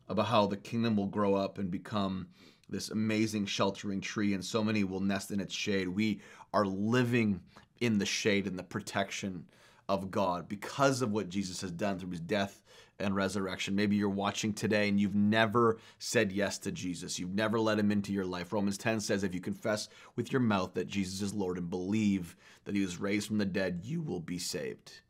about 0.08 0.26
how 0.26 0.46
the 0.46 0.56
kingdom 0.56 0.96
will 0.96 1.06
grow 1.06 1.34
up 1.34 1.58
and 1.58 1.70
become 1.70 2.28
this 2.68 2.90
amazing 2.90 3.46
sheltering 3.46 4.00
tree, 4.00 4.34
and 4.34 4.44
so 4.44 4.62
many 4.62 4.84
will 4.84 5.00
nest 5.00 5.30
in 5.30 5.40
its 5.40 5.54
shade. 5.54 5.88
We 5.88 6.20
are 6.52 6.66
living 6.66 7.40
in 7.80 7.98
the 7.98 8.06
shade 8.06 8.46
and 8.46 8.58
the 8.58 8.62
protection 8.64 9.44
of 9.88 10.10
God 10.10 10.48
because 10.48 11.02
of 11.02 11.10
what 11.10 11.28
Jesus 11.28 11.60
has 11.62 11.72
done 11.72 11.98
through 11.98 12.10
his 12.10 12.20
death 12.20 12.62
and 13.00 13.14
resurrection. 13.14 13.74
Maybe 13.74 13.96
you're 13.96 14.08
watching 14.08 14.52
today 14.52 14.88
and 14.88 15.00
you've 15.00 15.14
never 15.14 15.78
said 15.98 16.32
yes 16.32 16.58
to 16.58 16.72
Jesus. 16.72 17.18
You've 17.18 17.34
never 17.34 17.58
let 17.58 17.78
him 17.78 17.90
into 17.90 18.12
your 18.12 18.24
life. 18.24 18.52
Romans 18.52 18.78
10 18.78 19.00
says 19.00 19.24
if 19.24 19.34
you 19.34 19.40
confess 19.40 19.88
with 20.16 20.32
your 20.32 20.40
mouth 20.40 20.74
that 20.74 20.88
Jesus 20.88 21.22
is 21.22 21.34
Lord 21.34 21.58
and 21.58 21.70
believe 21.70 22.36
that 22.64 22.74
he 22.74 22.82
was 22.82 23.00
raised 23.00 23.28
from 23.28 23.38
the 23.38 23.44
dead, 23.44 23.80
you 23.84 24.02
will 24.02 24.20
be 24.20 24.38
saved. 24.38 25.00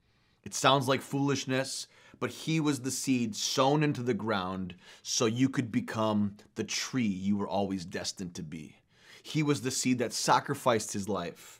It 0.44 0.54
sounds 0.54 0.88
like 0.88 1.02
foolishness, 1.02 1.86
but 2.18 2.30
he 2.30 2.60
was 2.60 2.80
the 2.80 2.90
seed 2.90 3.36
sown 3.36 3.82
into 3.82 4.02
the 4.02 4.14
ground 4.14 4.74
so 5.02 5.26
you 5.26 5.48
could 5.48 5.70
become 5.70 6.36
the 6.54 6.64
tree 6.64 7.02
you 7.02 7.36
were 7.36 7.48
always 7.48 7.84
destined 7.84 8.34
to 8.34 8.42
be. 8.42 8.76
He 9.22 9.42
was 9.42 9.62
the 9.62 9.70
seed 9.70 9.98
that 9.98 10.12
sacrificed 10.12 10.92
his 10.92 11.08
life 11.08 11.59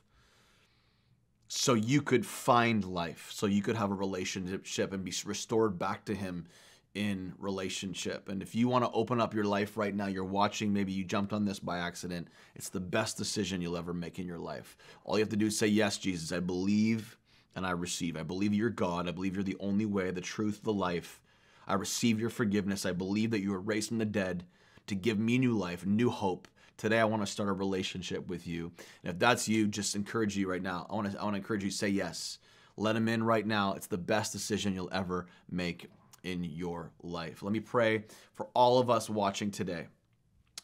so 1.53 1.75
you 1.75 2.01
could 2.01 2.25
find 2.25 2.85
life, 2.85 3.29
so 3.35 3.47
you 3.47 3.61
could 3.61 3.75
have 3.75 3.91
a 3.91 3.95
relationship 3.95 4.93
and 4.93 5.05
be 5.05 5.13
restored 5.25 5.81
back 5.81 6.05
to 6.05 6.15
Him 6.15 6.47
in 6.95 7.33
relationship. 7.39 8.29
And 8.29 8.41
if 8.41 8.55
you 8.55 8.69
want 8.69 8.85
to 8.85 8.91
open 8.93 9.21
up 9.21 9.35
your 9.35 9.45
life 9.45 9.77
right 9.77 9.93
now, 9.93 10.07
you're 10.07 10.23
watching, 10.23 10.73
maybe 10.73 10.93
you 10.93 11.03
jumped 11.03 11.33
on 11.33 11.45
this 11.45 11.59
by 11.59 11.79
accident, 11.79 12.29
it's 12.55 12.69
the 12.69 12.79
best 12.79 13.17
decision 13.17 13.61
you'll 13.61 13.77
ever 13.77 13.93
make 13.93 14.21
in 14.21 14.29
your 14.29 14.39
life. 14.39 14.77
All 15.05 15.19
you 15.19 15.23
have 15.23 15.29
to 15.31 15.37
do 15.37 15.47
is 15.47 15.59
say, 15.59 15.67
Yes, 15.67 15.99
Jesus, 15.99 16.31
I 16.31 16.39
believe 16.39 17.19
and 17.57 17.67
I 17.67 17.73
receive. 17.73 18.17
I 18.17 18.23
believe 18.23 18.55
you're 18.55 18.71
God. 18.71 19.09
I 19.09 19.11
believe 19.11 19.35
you're 19.35 19.43
the 19.43 19.57
only 19.59 19.87
way, 19.87 20.13
the 20.13 20.21
truth, 20.21 20.63
the 20.63 20.73
life. 20.73 21.21
I 21.67 21.75
receive 21.75 22.21
your 22.21 22.31
forgiveness. 22.31 22.87
I 22.87 22.93
believe 22.93 23.33
that 23.33 23.41
you 23.41 23.51
were 23.51 23.61
raised 23.61 23.89
from 23.89 23.99
the 23.99 24.05
dead 24.05 24.45
to 24.87 24.95
give 24.95 25.19
me 25.19 25.37
new 25.37 25.59
life, 25.59 25.85
new 25.85 26.11
hope, 26.11 26.47
Today, 26.81 26.99
I 26.99 27.05
want 27.05 27.21
to 27.21 27.31
start 27.31 27.51
a 27.51 27.53
relationship 27.53 28.27
with 28.27 28.47
you. 28.47 28.73
And 29.05 29.13
if 29.13 29.19
that's 29.19 29.47
you, 29.47 29.69
just 29.69 29.95
encourage 29.95 30.35
you 30.35 30.51
right 30.51 30.63
now. 30.63 30.87
I 30.89 30.95
want 30.95 31.13
to, 31.13 31.21
I 31.21 31.25
want 31.25 31.35
to 31.35 31.37
encourage 31.37 31.63
you 31.63 31.71
say 31.71 31.91
yes. 31.91 32.39
Let 32.79 32.97
him 32.97 33.07
in 33.07 33.23
right 33.23 33.47
now. 33.47 33.75
It's 33.75 33.87
the 33.87 33.99
best 33.99 34.33
decision 34.33 34.75
you'll 34.75 34.89
ever 34.91 35.27
make 35.51 35.91
in 36.23 36.43
your 36.43 36.91
life. 37.03 37.43
Let 37.43 37.53
me 37.53 37.61
pray 37.61 38.05
for 38.33 38.47
all 38.55 38.79
of 38.79 38.89
us 38.89 39.11
watching 39.11 39.51
today. 39.51 39.89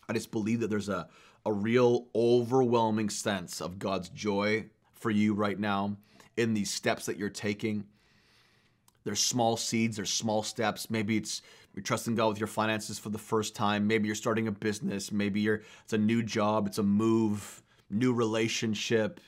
I 0.08 0.14
just 0.14 0.30
believe 0.30 0.60
that 0.60 0.70
there's 0.70 0.88
a, 0.88 1.06
a 1.44 1.52
real 1.52 2.06
overwhelming 2.14 3.10
sense 3.10 3.60
of 3.60 3.78
God's 3.78 4.08
joy 4.08 4.64
for 4.94 5.10
you 5.10 5.34
right 5.34 5.60
now 5.60 5.98
in 6.38 6.54
these 6.54 6.70
steps 6.70 7.04
that 7.04 7.18
you're 7.18 7.28
taking. 7.28 7.84
There's 9.04 9.20
small 9.20 9.58
seeds, 9.58 9.96
there's 9.96 10.10
small 10.10 10.42
steps. 10.42 10.88
Maybe 10.88 11.18
it's 11.18 11.42
you're 11.76 11.82
trusting 11.82 12.14
God 12.14 12.28
with 12.28 12.40
your 12.40 12.46
finances 12.46 12.98
for 12.98 13.10
the 13.10 13.18
first 13.18 13.54
time. 13.54 13.86
Maybe 13.86 14.06
you're 14.06 14.14
starting 14.14 14.48
a 14.48 14.52
business. 14.52 15.12
Maybe 15.12 15.40
you're 15.40 15.62
it's 15.84 15.92
a 15.92 15.98
new 15.98 16.22
job, 16.22 16.66
it's 16.66 16.78
a 16.78 16.82
move, 16.82 17.62
new 17.90 18.14
relationship. 18.14 19.20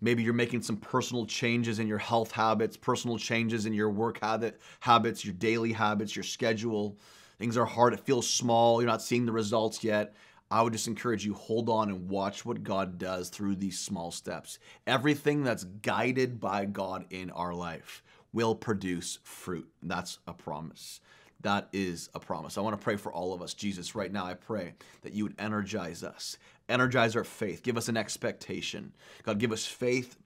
Maybe 0.00 0.24
you're 0.24 0.34
making 0.34 0.62
some 0.62 0.78
personal 0.78 1.26
changes 1.26 1.78
in 1.78 1.86
your 1.86 1.98
health 1.98 2.32
habits, 2.32 2.76
personal 2.76 3.18
changes 3.18 3.66
in 3.66 3.72
your 3.72 3.88
work 3.88 4.18
habit, 4.20 4.60
habits, 4.80 5.24
your 5.24 5.34
daily 5.34 5.70
habits, 5.72 6.16
your 6.16 6.24
schedule. 6.24 6.98
Things 7.38 7.56
are 7.56 7.64
hard. 7.64 7.94
It 7.94 8.00
feels 8.00 8.28
small. 8.28 8.82
You're 8.82 8.90
not 8.90 9.00
seeing 9.00 9.24
the 9.24 9.32
results 9.32 9.84
yet. 9.84 10.14
I 10.50 10.60
would 10.60 10.72
just 10.72 10.88
encourage 10.88 11.24
you 11.24 11.34
hold 11.34 11.68
on 11.68 11.88
and 11.88 12.08
watch 12.10 12.44
what 12.44 12.64
God 12.64 12.98
does 12.98 13.28
through 13.28 13.56
these 13.56 13.78
small 13.78 14.10
steps. 14.10 14.58
Everything 14.88 15.44
that's 15.44 15.64
guided 15.64 16.40
by 16.40 16.64
God 16.64 17.06
in 17.10 17.30
our 17.30 17.54
life 17.54 18.02
will 18.32 18.56
produce 18.56 19.20
fruit. 19.22 19.68
That's 19.84 20.18
a 20.26 20.32
promise. 20.32 21.00
That 21.42 21.68
is 21.72 22.08
a 22.14 22.20
promise. 22.20 22.56
I 22.56 22.60
want 22.60 22.78
to 22.78 22.82
pray 22.82 22.96
for 22.96 23.12
all 23.12 23.34
of 23.34 23.42
us. 23.42 23.54
Jesus, 23.54 23.94
right 23.94 24.12
now, 24.12 24.24
I 24.24 24.34
pray 24.34 24.74
that 25.02 25.12
you 25.12 25.24
would 25.24 25.34
energize 25.38 26.02
us, 26.04 26.38
energize 26.68 27.16
our 27.16 27.24
faith, 27.24 27.62
give 27.62 27.76
us 27.76 27.88
an 27.88 27.96
expectation. 27.96 28.92
God, 29.24 29.38
give 29.38 29.52
us 29.52 29.66
faith 29.66 30.16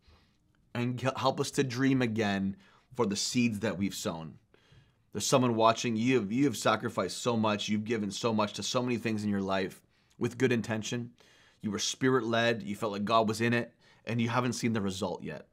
and 0.74 1.00
help 1.16 1.40
us 1.40 1.50
to 1.52 1.64
dream 1.64 2.02
again 2.02 2.56
for 2.94 3.06
the 3.06 3.16
seeds 3.16 3.60
that 3.60 3.78
we've 3.78 3.94
sown. 3.94 4.34
There's 5.12 5.26
someone 5.26 5.54
watching. 5.54 5.96
You 5.96 6.20
have, 6.20 6.30
you 6.30 6.44
have 6.44 6.56
sacrificed 6.56 7.22
so 7.22 7.36
much. 7.36 7.70
You've 7.70 7.84
given 7.84 8.10
so 8.10 8.34
much 8.34 8.52
to 8.54 8.62
so 8.62 8.82
many 8.82 8.98
things 8.98 9.24
in 9.24 9.30
your 9.30 9.40
life 9.40 9.80
with 10.18 10.36
good 10.36 10.52
intention. 10.52 11.12
You 11.62 11.70
were 11.70 11.78
spirit 11.78 12.24
led. 12.24 12.62
You 12.62 12.76
felt 12.76 12.92
like 12.92 13.06
God 13.06 13.26
was 13.26 13.40
in 13.40 13.54
it, 13.54 13.72
and 14.04 14.20
you 14.20 14.28
haven't 14.28 14.52
seen 14.52 14.74
the 14.74 14.82
result 14.82 15.22
yet. 15.22 15.46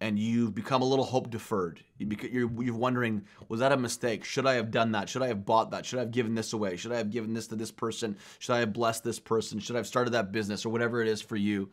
And 0.00 0.18
you've 0.18 0.54
become 0.54 0.82
a 0.82 0.86
little 0.86 1.04
hope 1.04 1.30
deferred. 1.30 1.82
You 1.98 2.08
you're 2.30 2.74
wondering, 2.74 3.24
was 3.48 3.60
that 3.60 3.72
a 3.72 3.76
mistake? 3.76 4.24
Should 4.24 4.46
I 4.46 4.54
have 4.54 4.70
done 4.70 4.92
that? 4.92 5.08
Should 5.08 5.22
I 5.22 5.28
have 5.28 5.46
bought 5.46 5.70
that? 5.70 5.86
Should 5.86 5.98
I 5.98 6.02
have 6.02 6.10
given 6.10 6.34
this 6.34 6.52
away? 6.52 6.76
Should 6.76 6.92
I 6.92 6.98
have 6.98 7.10
given 7.10 7.32
this 7.32 7.46
to 7.48 7.56
this 7.56 7.70
person? 7.70 8.16
Should 8.38 8.54
I 8.54 8.60
have 8.60 8.72
blessed 8.72 9.04
this 9.04 9.18
person? 9.18 9.58
Should 9.58 9.76
I 9.76 9.78
have 9.78 9.86
started 9.86 10.10
that 10.10 10.32
business 10.32 10.66
or 10.66 10.68
whatever 10.68 11.00
it 11.00 11.08
is 11.08 11.22
for 11.22 11.36
you? 11.36 11.70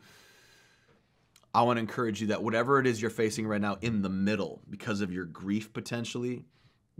I 1.54 1.62
want 1.62 1.76
to 1.76 1.80
encourage 1.80 2.20
you 2.20 2.28
that 2.28 2.42
whatever 2.42 2.80
it 2.80 2.86
is 2.86 3.00
you're 3.00 3.10
facing 3.10 3.46
right 3.46 3.60
now 3.60 3.78
in 3.80 4.02
the 4.02 4.08
middle, 4.08 4.62
because 4.68 5.00
of 5.00 5.12
your 5.12 5.24
grief 5.24 5.72
potentially, 5.72 6.44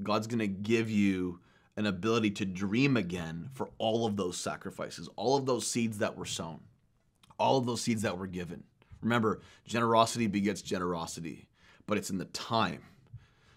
God's 0.03 0.27
going 0.29 0.39
to 0.39 0.47
give 0.47 0.91
you 0.91 1.41
an 1.77 1.87
ability 1.87 2.31
to 2.31 2.45
dream 2.45 2.97
again 2.97 3.49
for 3.53 3.71
all 3.79 4.07
of 4.07 4.17
those 4.17 4.37
sacrifices, 4.37 5.09
all 5.17 5.37
of 5.37 5.47
those 5.47 5.67
seeds 5.67 5.99
that 5.99 6.17
were 6.17 6.25
sown, 6.25 6.61
all 7.37 7.57
of 7.57 7.67
those 7.67 7.81
seeds 7.81 8.03
that 8.03 8.17
were 8.17 8.29
given. 8.29 8.63
Remember, 9.05 9.41
generosity 9.67 10.27
begets 10.27 10.63
generosity, 10.63 11.47
but 11.87 11.99
it's 11.99 12.11
in 12.11 12.19
the 12.19 12.25
time 12.27 12.83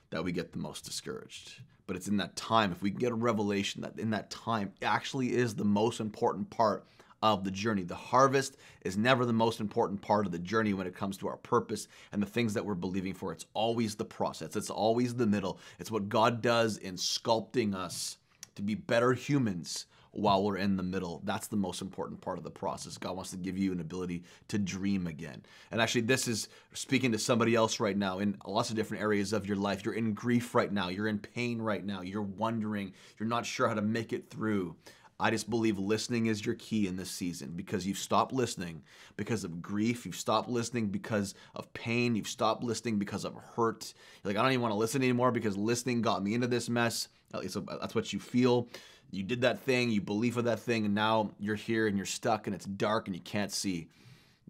that 0.10 0.24
we 0.24 0.32
get 0.32 0.52
the 0.52 0.60
most 0.60 0.86
discouraged. 0.86 1.62
But 1.88 1.96
it's 1.96 2.10
in 2.10 2.18
that 2.18 2.36
time, 2.36 2.72
if 2.72 2.82
we 2.82 2.92
can 2.92 3.00
get 3.00 3.14
a 3.14 3.16
revelation 3.16 3.82
that 3.82 3.98
in 3.98 4.10
that 4.12 4.30
time 4.30 4.74
actually 4.82 5.34
is 5.34 5.56
the 5.56 5.64
most 5.64 6.02
important 6.02 6.50
part 6.50 6.86
of 7.24 7.44
the 7.44 7.52
journey. 7.52 7.84
The 7.84 7.96
harvest 7.96 8.58
is 8.82 8.98
never 8.98 9.26
the 9.26 9.34
most 9.34 9.60
important 9.60 10.02
part 10.02 10.26
of 10.26 10.32
the 10.32 10.38
journey 10.40 10.74
when 10.74 10.86
it 10.86 10.96
comes 10.96 11.18
to 11.18 11.28
our 11.28 11.38
purpose 11.38 11.88
and 12.12 12.22
the 12.22 12.28
things 12.28 12.54
that 12.54 12.66
we're 12.66 12.76
believing 12.76 13.14
for. 13.14 13.32
It's 13.32 13.46
always 13.54 13.96
the 13.96 14.06
process, 14.06 14.56
it's 14.56 14.70
always 14.70 15.16
the 15.16 15.26
middle. 15.26 15.60
It's 15.80 15.90
what 15.90 16.10
God 16.10 16.42
does 16.42 16.78
in 16.78 16.96
sculpting 16.96 17.74
us 17.74 18.18
to 18.56 18.62
be 18.62 18.76
better 18.76 19.14
humans 19.14 19.86
while 20.12 20.44
we're 20.44 20.58
in 20.58 20.78
the 20.78 20.84
middle. 20.84 21.22
That's 21.24 21.48
the 21.48 21.56
most 21.56 21.82
important 21.82 22.22
part 22.22 22.38
of 22.38 22.44
the 22.44 22.50
process. 22.50 22.98
God 22.98 23.16
wants 23.16 23.32
to 23.32 23.38
give 23.38 23.58
you 23.58 23.72
an 23.72 23.80
ability 23.80 24.24
to 24.50 24.58
dream 24.58 25.08
again. 25.08 25.44
And 25.72 25.82
actually, 25.82 26.02
this 26.02 26.28
is 26.28 26.48
speaking 26.74 27.12
to 27.12 27.20
somebody 27.20 27.56
else 27.56 27.80
right 27.80 27.98
now 27.98 28.20
in 28.20 28.38
lots 28.46 28.70
of 28.70 28.76
different 28.76 29.04
areas 29.04 29.34
of 29.34 29.46
your 29.46 29.58
life. 29.58 29.86
You're 29.86 29.94
in 29.94 30.14
grief 30.14 30.56
right 30.56 30.72
now, 30.72 30.90
you're 30.90 31.08
in 31.08 31.20
pain 31.20 31.62
right 31.62 31.86
now, 31.86 32.02
you're 32.02 32.22
wondering, 32.22 32.94
you're 33.20 33.30
not 33.30 33.46
sure 33.46 33.68
how 33.68 33.74
to 33.76 33.82
make 33.82 34.14
it 34.14 34.30
through. 34.30 34.76
I 35.20 35.32
just 35.32 35.50
believe 35.50 35.80
listening 35.80 36.28
is 36.28 36.46
your 36.46 36.54
key 36.56 36.88
in 36.88 36.96
this 36.96 37.10
season 37.10 37.54
because 37.56 37.88
you've 37.88 37.98
stopped 37.98 38.34
listening 38.34 38.84
because 39.16 39.44
of 39.44 39.64
grief. 39.64 40.06
You've 40.06 40.16
stopped 40.16 40.48
listening 40.48 40.90
because 40.90 41.34
of 41.56 41.74
pain. 41.74 42.16
You've 42.16 42.28
stopped 42.28 42.64
listening 42.64 43.00
because 43.00 43.26
of 43.26 43.34
hurt. 43.56 43.94
You're 44.24 44.34
like, 44.34 44.40
I 44.40 44.44
don't 44.44 44.52
even 44.52 44.62
want 44.62 44.74
to 44.74 44.78
listen 44.78 45.02
anymore 45.02 45.32
because 45.32 45.58
listening 45.58 46.04
got 46.04 46.24
me 46.24 46.36
into 46.36 46.46
this 46.46 46.70
mess. 46.70 47.08
At 47.34 47.42
least 47.42 47.58
that's 47.82 47.96
what 47.96 48.14
you 48.14 48.20
feel. 48.20 48.68
You 49.12 49.24
did 49.24 49.42
that 49.42 49.60
thing, 49.62 49.90
you 49.90 50.02
believe 50.02 50.38
of 50.38 50.46
that 50.46 50.60
thing, 50.60 50.86
and 50.86 50.94
now 50.94 51.32
you're 51.40 51.56
here 51.56 51.88
and 51.88 51.96
you're 51.96 52.06
stuck 52.06 52.48
and 52.48 52.56
it's 52.56 52.66
dark 52.66 53.08
and 53.08 53.16
you 53.16 53.22
can't 53.22 53.52
see. 53.52 53.88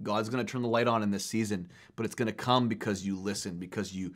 God's 0.02 0.30
going 0.30 0.46
to 0.46 0.52
turn 0.52 0.62
the 0.62 0.68
light 0.68 0.88
on 0.88 1.04
in 1.04 1.12
this 1.12 1.26
season, 1.26 1.70
but 1.96 2.06
it's 2.06 2.16
going 2.16 2.28
to 2.28 2.34
come 2.34 2.68
because 2.68 3.06
you 3.06 3.18
listen, 3.18 3.58
because 3.58 3.94
you 3.94 4.14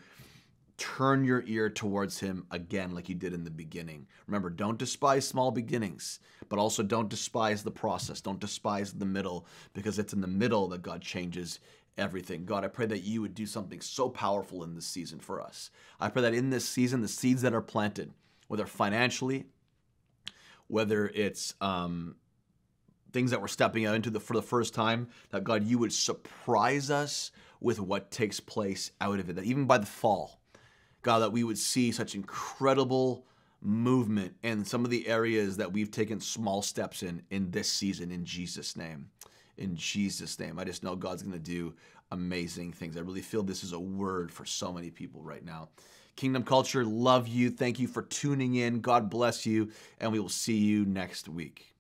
turn 0.77 1.23
your 1.23 1.43
ear 1.45 1.69
towards 1.69 2.19
him 2.19 2.45
again 2.49 2.95
like 2.95 3.07
you 3.07 3.15
did 3.15 3.33
in 3.33 3.43
the 3.43 3.51
beginning. 3.51 4.07
Remember, 4.25 4.49
don't 4.49 4.79
despise 4.79 5.27
small 5.27 5.51
beginnings, 5.51 6.19
but 6.49 6.59
also 6.59 6.81
don't 6.81 7.09
despise 7.09 7.61
the 7.61 7.71
process. 7.71 8.21
Don't 8.21 8.39
despise 8.39 8.93
the 8.93 9.05
middle 9.05 9.45
because 9.73 9.99
it's 9.99 10.13
in 10.13 10.21
the 10.21 10.27
middle 10.27 10.67
that 10.69 10.81
God 10.81 11.01
changes 11.01 11.59
everything. 11.97 12.45
God, 12.45 12.63
I 12.63 12.67
pray 12.67 12.87
that 12.87 13.03
you 13.03 13.21
would 13.21 13.35
do 13.35 13.45
something 13.45 13.81
so 13.81 14.09
powerful 14.09 14.63
in 14.63 14.73
this 14.73 14.87
season 14.87 15.19
for 15.19 15.39
us. 15.41 15.69
I 15.99 16.09
pray 16.09 16.23
that 16.23 16.33
in 16.33 16.49
this 16.49 16.67
season, 16.67 17.01
the 17.01 17.07
seeds 17.07 17.43
that 17.43 17.53
are 17.53 17.61
planted, 17.61 18.11
whether 18.47 18.65
financially, 18.65 19.45
whether 20.71 21.07
it's 21.13 21.53
um, 21.61 22.15
things 23.11 23.31
that 23.31 23.41
we're 23.41 23.47
stepping 23.47 23.85
out 23.85 23.95
into 23.95 24.09
the, 24.09 24.19
for 24.19 24.33
the 24.33 24.41
first 24.41 24.73
time, 24.73 25.09
that 25.31 25.43
God, 25.43 25.63
you 25.63 25.77
would 25.77 25.93
surprise 25.93 26.89
us 26.89 27.31
with 27.59 27.79
what 27.79 28.09
takes 28.09 28.39
place 28.39 28.91
out 29.01 29.19
of 29.19 29.29
it, 29.29 29.35
that 29.35 29.45
even 29.45 29.65
by 29.65 29.77
the 29.77 29.85
fall, 29.85 30.39
God, 31.01 31.19
that 31.19 31.31
we 31.31 31.43
would 31.43 31.57
see 31.57 31.91
such 31.91 32.15
incredible 32.15 33.25
movement 33.61 34.35
in 34.43 34.65
some 34.65 34.83
of 34.83 34.89
the 34.89 35.07
areas 35.07 35.57
that 35.57 35.71
we've 35.71 35.91
taken 35.91 36.19
small 36.19 36.61
steps 36.61 37.03
in 37.03 37.21
in 37.29 37.51
this 37.51 37.71
season 37.71 38.11
in 38.11 38.25
Jesus' 38.25 38.75
name. 38.75 39.09
In 39.57 39.75
Jesus' 39.75 40.39
name. 40.39 40.57
I 40.57 40.63
just 40.63 40.83
know 40.83 40.95
God's 40.95 41.21
going 41.21 41.33
to 41.33 41.39
do 41.39 41.75
amazing 42.11 42.73
things. 42.73 42.97
I 42.97 43.01
really 43.01 43.21
feel 43.21 43.43
this 43.43 43.63
is 43.63 43.73
a 43.73 43.79
word 43.79 44.31
for 44.31 44.45
so 44.45 44.73
many 44.73 44.89
people 44.89 45.21
right 45.21 45.45
now. 45.45 45.69
Kingdom 46.21 46.43
Culture, 46.43 46.85
love 46.85 47.27
you. 47.27 47.49
Thank 47.49 47.79
you 47.79 47.87
for 47.87 48.03
tuning 48.03 48.53
in. 48.53 48.79
God 48.79 49.09
bless 49.09 49.43
you. 49.43 49.71
And 49.99 50.11
we 50.11 50.19
will 50.19 50.29
see 50.29 50.55
you 50.55 50.85
next 50.85 51.27
week. 51.27 51.70